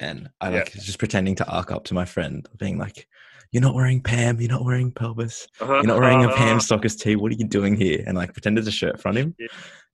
and 0.00 0.28
I 0.40 0.48
like 0.48 0.74
yeah. 0.74 0.82
just 0.82 0.98
pretending 0.98 1.34
to 1.36 1.48
arc 1.48 1.70
up 1.70 1.84
to 1.84 1.94
my 1.94 2.04
friend, 2.04 2.48
being 2.58 2.78
like, 2.78 3.06
"You're 3.52 3.62
not 3.62 3.74
wearing 3.74 4.00
Pam. 4.00 4.40
You're 4.40 4.50
not 4.50 4.64
wearing 4.64 4.92
pelvis. 4.92 5.46
Uh-huh. 5.60 5.74
You're 5.74 5.84
not 5.84 6.00
wearing 6.00 6.24
a 6.24 6.32
Pam 6.32 6.60
Stockers 6.60 6.96
tee. 6.96 7.16
What 7.16 7.32
are 7.32 7.36
you 7.36 7.46
doing 7.46 7.76
here?" 7.76 8.02
And 8.06 8.16
like 8.16 8.32
pretended 8.32 8.64
to 8.64 8.70
shirt 8.70 9.00
front 9.00 9.18
him. 9.18 9.34
Yeah. 9.38 9.48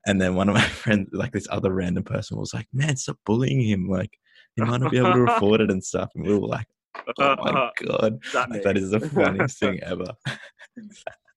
And 0.07 0.21
then 0.21 0.35
one 0.35 0.49
of 0.49 0.55
my 0.55 0.63
friends, 0.83 1.09
like 1.13 1.33
this 1.33 1.47
other 1.51 1.73
random 1.73 2.05
person, 2.05 2.39
was 2.39 2.55
like, 2.55 2.67
"Man, 2.73 2.97
stop 2.97 3.19
bullying 3.27 3.61
him. 3.61 3.89
Like 3.89 4.19
he 4.57 4.63
might 4.63 4.81
not 4.81 4.91
be 4.91 4.99
able 4.99 5.13
to 5.13 5.33
afford 5.37 5.61
it 5.61 5.71
and 5.71 5.83
stuff." 5.83 6.11
And 6.15 6.27
we 6.27 6.39
were 6.39 6.47
like, 6.47 6.67
"Oh 7.19 7.37
my 7.37 7.71
god, 7.85 8.19
that, 8.33 8.63
that 8.65 8.77
is 8.79 8.91
the 8.91 9.01
funniest 9.01 9.59
thing 9.59 9.81
ever." 9.81 10.07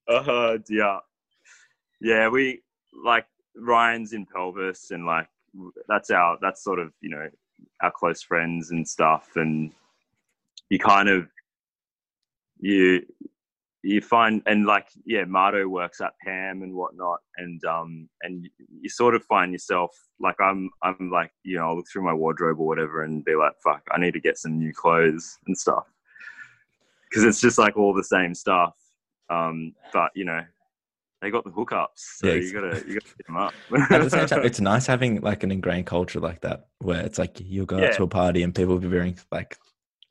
Uh, 0.08 0.58
yeah, 0.68 0.98
yeah. 2.00 2.28
We 2.28 2.62
like 3.04 3.26
Ryan's 3.56 4.12
in 4.12 4.26
pelvis, 4.26 4.90
and 4.90 5.06
like 5.06 5.28
that's 5.88 6.10
our 6.10 6.38
that's 6.40 6.62
sort 6.62 6.78
of 6.78 6.92
you 7.00 7.10
know 7.10 7.28
our 7.82 7.90
close 7.90 8.22
friends 8.22 8.70
and 8.70 8.86
stuff, 8.86 9.30
and 9.36 9.72
you 10.70 10.78
kind 10.78 11.08
of 11.08 11.28
you 12.58 13.02
you 13.86 14.00
find 14.00 14.42
and 14.46 14.66
like 14.66 14.88
yeah 15.04 15.24
Marto 15.24 15.68
works 15.68 16.00
at 16.00 16.12
Pam 16.24 16.62
and 16.62 16.74
whatnot 16.74 17.20
and 17.36 17.64
um 17.64 18.08
and 18.22 18.48
you 18.80 18.88
sort 18.88 19.14
of 19.14 19.22
find 19.24 19.52
yourself 19.52 19.90
like 20.18 20.34
I'm 20.40 20.70
I'm 20.82 21.10
like 21.12 21.30
you 21.44 21.56
know 21.56 21.68
I'll 21.68 21.76
look 21.76 21.86
through 21.90 22.04
my 22.04 22.12
wardrobe 22.12 22.58
or 22.58 22.66
whatever 22.66 23.04
and 23.04 23.24
be 23.24 23.36
like 23.36 23.52
fuck 23.62 23.82
I 23.92 24.00
need 24.00 24.14
to 24.14 24.20
get 24.20 24.38
some 24.38 24.58
new 24.58 24.72
clothes 24.72 25.38
and 25.46 25.56
stuff 25.56 25.86
because 27.08 27.22
it's 27.22 27.40
just 27.40 27.58
like 27.58 27.76
all 27.76 27.94
the 27.94 28.02
same 28.02 28.34
stuff 28.34 28.74
um, 29.30 29.74
but 29.92 30.10
you 30.14 30.24
know, 30.24 30.40
they 31.22 31.30
got 31.30 31.44
the 31.44 31.50
hookups, 31.50 31.88
so 31.96 32.28
yeah, 32.28 32.34
you 32.34 32.52
gotta 32.52 32.84
you 32.86 32.94
gotta 32.94 33.16
get 33.16 33.26
them 33.26 33.36
up. 33.36 33.54
At 33.90 34.02
the 34.02 34.10
same 34.10 34.26
time, 34.26 34.44
it's 34.44 34.60
nice 34.60 34.86
having 34.86 35.20
like 35.20 35.42
an 35.42 35.50
ingrained 35.50 35.86
culture 35.86 36.20
like 36.20 36.42
that, 36.42 36.68
where 36.78 37.04
it's 37.04 37.18
like 37.18 37.40
you'll 37.40 37.66
go 37.66 37.78
yeah. 37.78 37.86
out 37.86 37.94
to 37.94 38.02
a 38.02 38.08
party 38.08 38.42
and 38.42 38.54
people 38.54 38.74
will 38.74 38.80
be 38.80 38.88
wearing 38.88 39.18
like 39.32 39.56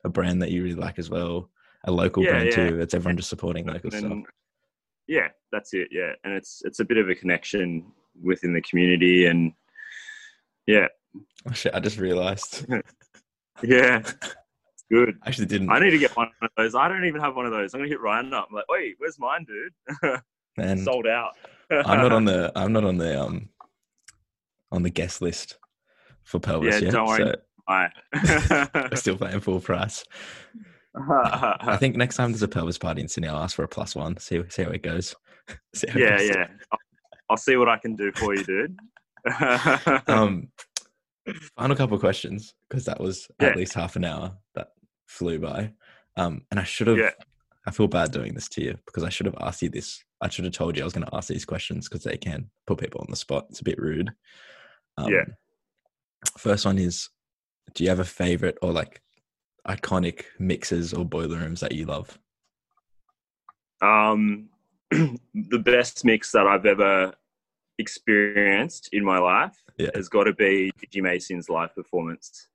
a 0.04 0.08
brand 0.08 0.42
that 0.42 0.50
you 0.50 0.62
really 0.62 0.74
like 0.74 0.98
as 0.98 1.08
well, 1.08 1.50
a 1.84 1.92
local 1.92 2.24
yeah, 2.24 2.30
brand 2.30 2.52
too. 2.52 2.80
It's 2.80 2.94
everyone 2.94 3.16
just 3.16 3.28
supporting 3.28 3.66
local 3.66 3.94
and, 3.94 4.04
stuff. 4.04 4.18
Yeah, 5.06 5.28
that's 5.52 5.72
it. 5.74 5.88
Yeah, 5.90 6.12
and 6.24 6.34
it's 6.34 6.62
it's 6.64 6.80
a 6.80 6.84
bit 6.84 6.98
of 6.98 7.08
a 7.08 7.14
connection 7.14 7.86
within 8.22 8.52
the 8.52 8.62
community, 8.62 9.26
and 9.26 9.52
yeah. 10.66 10.88
Oh 11.48 11.52
shit! 11.52 11.74
I 11.74 11.80
just 11.80 11.98
realized. 11.98 12.66
yeah, 13.62 14.02
good. 14.90 15.18
I 15.22 15.28
actually 15.28 15.46
didn't. 15.46 15.70
I 15.70 15.78
need 15.78 15.90
to 15.90 15.98
get 15.98 16.16
one 16.16 16.30
of 16.42 16.50
those. 16.56 16.74
I 16.74 16.88
don't 16.88 17.04
even 17.04 17.20
have 17.20 17.36
one 17.36 17.46
of 17.46 17.52
those. 17.52 17.74
I'm 17.74 17.80
gonna 17.80 17.88
hit 17.88 18.00
Ryan 18.00 18.32
up. 18.32 18.48
I'm 18.50 18.56
like, 18.56 18.68
wait, 18.68 18.94
where's 18.98 19.18
mine, 19.18 19.44
dude? 19.44 20.20
Man, 20.56 20.78
sold 20.78 21.06
out. 21.06 21.32
I'm 21.70 21.98
not 21.98 22.12
on 22.12 22.24
the. 22.24 22.52
I'm 22.56 22.72
not 22.72 22.84
on 22.84 22.96
the 22.96 23.20
um 23.20 23.48
on 24.72 24.82
the 24.82 24.90
guest 24.90 25.22
list 25.22 25.58
for 26.24 26.40
pelvis 26.40 26.74
yeah, 26.74 26.86
yet. 26.86 26.92
Don't 26.92 27.06
worry. 27.06 27.34
So 27.68 28.68
we're 28.74 28.96
still 28.96 29.18
paying 29.18 29.40
full 29.40 29.60
price. 29.60 30.04
I 30.94 31.76
think 31.78 31.96
next 31.96 32.16
time 32.16 32.30
there's 32.30 32.42
a 32.42 32.48
pelvis 32.48 32.78
party 32.78 33.02
in 33.02 33.08
Sydney, 33.08 33.28
I'll 33.28 33.42
ask 33.42 33.56
for 33.56 33.64
a 33.64 33.68
plus 33.68 33.96
one. 33.96 34.16
See 34.18 34.40
see 34.48 34.62
how 34.62 34.70
it 34.70 34.82
goes. 34.82 35.16
How 35.48 35.54
yeah, 35.96 36.14
it 36.14 36.18
goes. 36.18 36.28
yeah. 36.28 36.46
I'll, 36.72 36.78
I'll 37.30 37.36
see 37.36 37.56
what 37.56 37.68
I 37.68 37.76
can 37.78 37.96
do 37.96 38.12
for 38.12 38.34
you, 38.34 38.44
dude. 38.44 38.78
um, 40.06 40.48
final 41.56 41.76
couple 41.76 41.98
questions 41.98 42.54
because 42.68 42.84
that 42.84 43.00
was 43.00 43.28
yeah. 43.40 43.48
at 43.48 43.56
least 43.56 43.74
half 43.74 43.96
an 43.96 44.04
hour 44.04 44.36
that 44.54 44.68
flew 45.06 45.38
by. 45.38 45.72
Um, 46.16 46.42
and 46.50 46.60
I 46.60 46.64
should 46.64 46.86
have. 46.88 46.98
Yeah. 46.98 47.10
I 47.68 47.72
feel 47.72 47.88
bad 47.88 48.12
doing 48.12 48.32
this 48.32 48.48
to 48.50 48.62
you 48.62 48.78
because 48.86 49.02
I 49.02 49.08
should 49.08 49.26
have 49.26 49.34
asked 49.40 49.60
you 49.60 49.68
this. 49.68 50.04
I 50.20 50.28
should 50.28 50.44
have 50.44 50.54
told 50.54 50.76
you 50.76 50.82
I 50.82 50.86
was 50.86 50.92
going 50.92 51.06
to 51.06 51.14
ask 51.16 51.28
these 51.28 51.44
questions 51.44 51.88
because 51.88 52.04
they 52.04 52.16
can 52.16 52.48
put 52.64 52.78
people 52.78 53.00
on 53.00 53.08
the 53.10 53.16
spot. 53.16 53.46
It's 53.50 53.58
a 53.58 53.64
bit 53.64 53.78
rude. 53.78 54.12
Um, 54.96 55.12
yeah. 55.12 55.24
First 56.38 56.64
one 56.64 56.78
is, 56.78 57.08
do 57.74 57.82
you 57.82 57.90
have 57.90 57.98
a 57.98 58.04
favorite 58.04 58.56
or 58.62 58.72
like 58.72 59.02
iconic 59.66 60.26
mixes 60.38 60.94
or 60.94 61.04
boiler 61.04 61.38
rooms 61.38 61.60
that 61.60 61.72
you 61.72 61.86
love? 61.86 62.16
Um, 63.82 64.48
the 64.90 65.58
best 65.58 66.04
mix 66.04 66.30
that 66.32 66.46
I've 66.46 66.66
ever 66.66 67.12
experienced 67.78 68.88
in 68.92 69.04
my 69.04 69.18
life 69.18 69.56
yeah. 69.76 69.90
has 69.94 70.08
got 70.08 70.24
to 70.24 70.32
be 70.32 70.72
Digi 70.80 71.02
Mason's 71.02 71.48
live 71.48 71.74
performance 71.74 72.48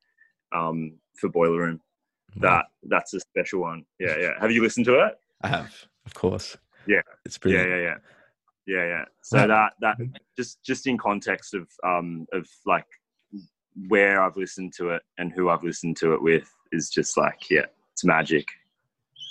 um, 0.56 0.94
for 1.16 1.30
Boiler 1.30 1.60
Room. 1.60 1.82
That 2.38 2.66
that's 2.84 3.14
a 3.14 3.20
special 3.20 3.62
one. 3.62 3.86
Yeah, 4.00 4.18
yeah. 4.18 4.32
Have 4.40 4.52
you 4.52 4.62
listened 4.62 4.86
to 4.88 5.06
it? 5.06 5.20
I 5.42 5.48
have, 5.48 5.74
of 6.06 6.14
course. 6.14 6.58
Yeah, 6.88 7.02
it's 7.26 7.38
pretty. 7.38 7.58
Yeah, 7.58 7.66
yeah, 7.66 7.82
yeah. 7.82 7.96
yeah, 8.68 8.86
yeah. 8.86 9.06
So 9.22 9.38
Wow. 9.40 9.48
that 9.48 9.74
that 9.82 9.98
just 10.38 10.64
just 10.64 10.88
in 10.88 10.98
context 10.98 11.54
of 11.54 11.68
um 11.84 12.26
of 12.32 12.48
like 12.66 12.86
where 13.88 14.22
I've 14.22 14.38
listened 14.38 14.74
to 14.78 14.90
it 14.90 15.02
and 15.18 15.32
who 15.32 15.50
I've 15.50 15.64
listened 15.64 15.98
to 15.98 16.14
it 16.14 16.22
with 16.22 16.50
is 16.72 16.90
just 16.90 17.18
like 17.18 17.50
yeah, 17.50 17.66
it's 17.94 18.04
magic. 18.06 18.46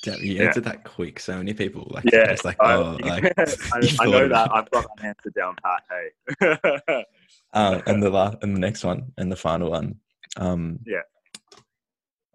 Damn, 0.03 0.23
you 0.23 0.35
Yeah. 0.35 0.45
answered 0.45 0.65
that 0.65 0.85
quick. 0.85 1.21
So 1.21 1.37
many 1.37 1.53
people 1.55 1.87
like 1.91 2.05
Yeah, 2.13 2.31
it's 2.31 2.45
like 2.45 2.57
I, 2.61 2.75
oh 2.75 2.99
like 3.03 3.25
I, 3.39 3.79
I 4.01 4.07
know 4.07 4.29
that. 4.29 4.51
I've 4.53 4.71
got 4.71 4.87
that 4.97 5.05
answer 5.05 5.31
down 5.31 5.57
pat. 5.63 5.83
Hey, 5.91 7.05
um, 7.53 7.83
and 7.87 8.03
the 8.03 8.11
last 8.11 8.39
and 8.43 8.55
the 8.55 8.61
next 8.61 8.85
one 8.85 9.13
and 9.19 9.31
the 9.31 9.37
final 9.37 9.71
one. 9.71 9.97
Um, 10.37 10.79
Yeah. 10.87 11.01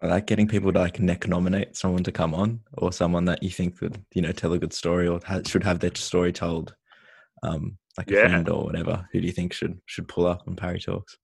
I 0.02 0.08
like 0.08 0.26
getting 0.26 0.46
people 0.46 0.72
to 0.72 0.78
like 0.78 1.00
neck 1.00 1.26
nominate 1.26 1.76
someone 1.76 2.04
to 2.04 2.12
come 2.12 2.34
on 2.34 2.60
or 2.74 2.92
someone 2.92 3.24
that 3.26 3.42
you 3.42 3.50
think 3.50 3.80
would 3.80 4.04
you 4.14 4.22
know 4.22 4.32
tell 4.32 4.52
a 4.52 4.58
good 4.58 4.72
story 4.72 5.08
or 5.08 5.20
ha- 5.24 5.40
should 5.46 5.64
have 5.64 5.80
their 5.80 5.94
story 5.94 6.32
told, 6.32 6.74
um, 7.42 7.78
like 7.96 8.10
a 8.10 8.14
friend 8.14 8.48
or 8.48 8.64
whatever. 8.64 9.08
Who 9.12 9.20
do 9.20 9.26
you 9.26 9.32
think 9.32 9.52
should 9.52 9.80
should 9.86 10.08
pull 10.08 10.26
up 10.26 10.42
on 10.46 10.56
Parry 10.56 10.80
Talks? 10.80 11.16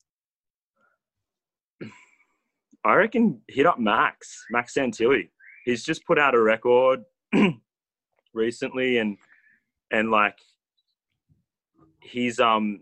I 2.84 2.94
reckon 2.94 3.42
hit 3.48 3.66
up 3.66 3.78
Max 3.78 4.44
Max 4.50 4.74
Santilli. 4.74 5.28
He's 5.64 5.84
just 5.84 6.06
put 6.06 6.18
out 6.18 6.34
a 6.34 6.40
record 6.40 7.02
recently, 8.34 8.98
and 8.98 9.18
and 9.90 10.10
like 10.10 10.38
he's 12.00 12.40
um 12.40 12.80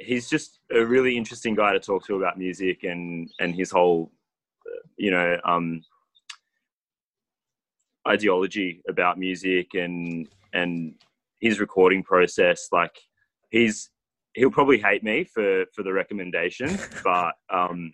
he's 0.00 0.28
just 0.28 0.58
a 0.72 0.84
really 0.84 1.16
interesting 1.16 1.54
guy 1.54 1.72
to 1.72 1.80
talk 1.80 2.04
to 2.06 2.16
about 2.16 2.38
music 2.38 2.84
and 2.84 3.30
and 3.40 3.54
his 3.54 3.70
whole 3.70 4.10
you 4.96 5.10
know 5.10 5.36
um 5.44 5.80
ideology 8.08 8.82
about 8.88 9.18
music 9.18 9.74
and 9.74 10.28
and 10.52 10.94
his 11.40 11.58
recording 11.60 12.02
process 12.02 12.68
like 12.72 12.92
he's 13.50 13.90
he'll 14.34 14.50
probably 14.50 14.78
hate 14.78 15.02
me 15.02 15.24
for 15.24 15.64
for 15.74 15.82
the 15.82 15.92
recommendation 15.92 16.78
but 17.04 17.32
um 17.52 17.90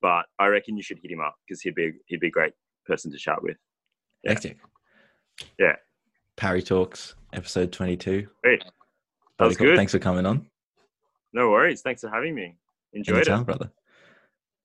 but 0.00 0.24
i 0.38 0.46
reckon 0.46 0.76
you 0.76 0.82
should 0.82 0.98
hit 1.02 1.10
him 1.10 1.20
up 1.20 1.34
because 1.46 1.60
he'd 1.60 1.74
be 1.74 1.92
he'd 2.06 2.20
be 2.20 2.28
a 2.28 2.30
great 2.30 2.52
person 2.86 3.10
to 3.10 3.18
chat 3.18 3.42
with 3.42 3.56
Yeah. 4.24 4.32
Hectic. 4.32 4.58
Yeah. 5.58 5.76
Parry 6.36 6.62
Talks, 6.62 7.14
episode 7.34 7.70
twenty-two. 7.72 8.26
Great. 8.42 8.64
that 9.38 9.44
was 9.46 9.56
cool. 9.56 9.66
good 9.68 9.76
Thanks 9.76 9.92
for 9.92 9.98
coming 9.98 10.24
on. 10.24 10.46
no 11.32 11.50
worries 11.50 11.82
thanks 11.82 12.00
for 12.00 12.08
having 12.10 12.34
me 12.34 12.56
enjoyed 12.92 13.16
Anytime, 13.16 13.40
it 13.40 13.44
brother. 13.46 13.70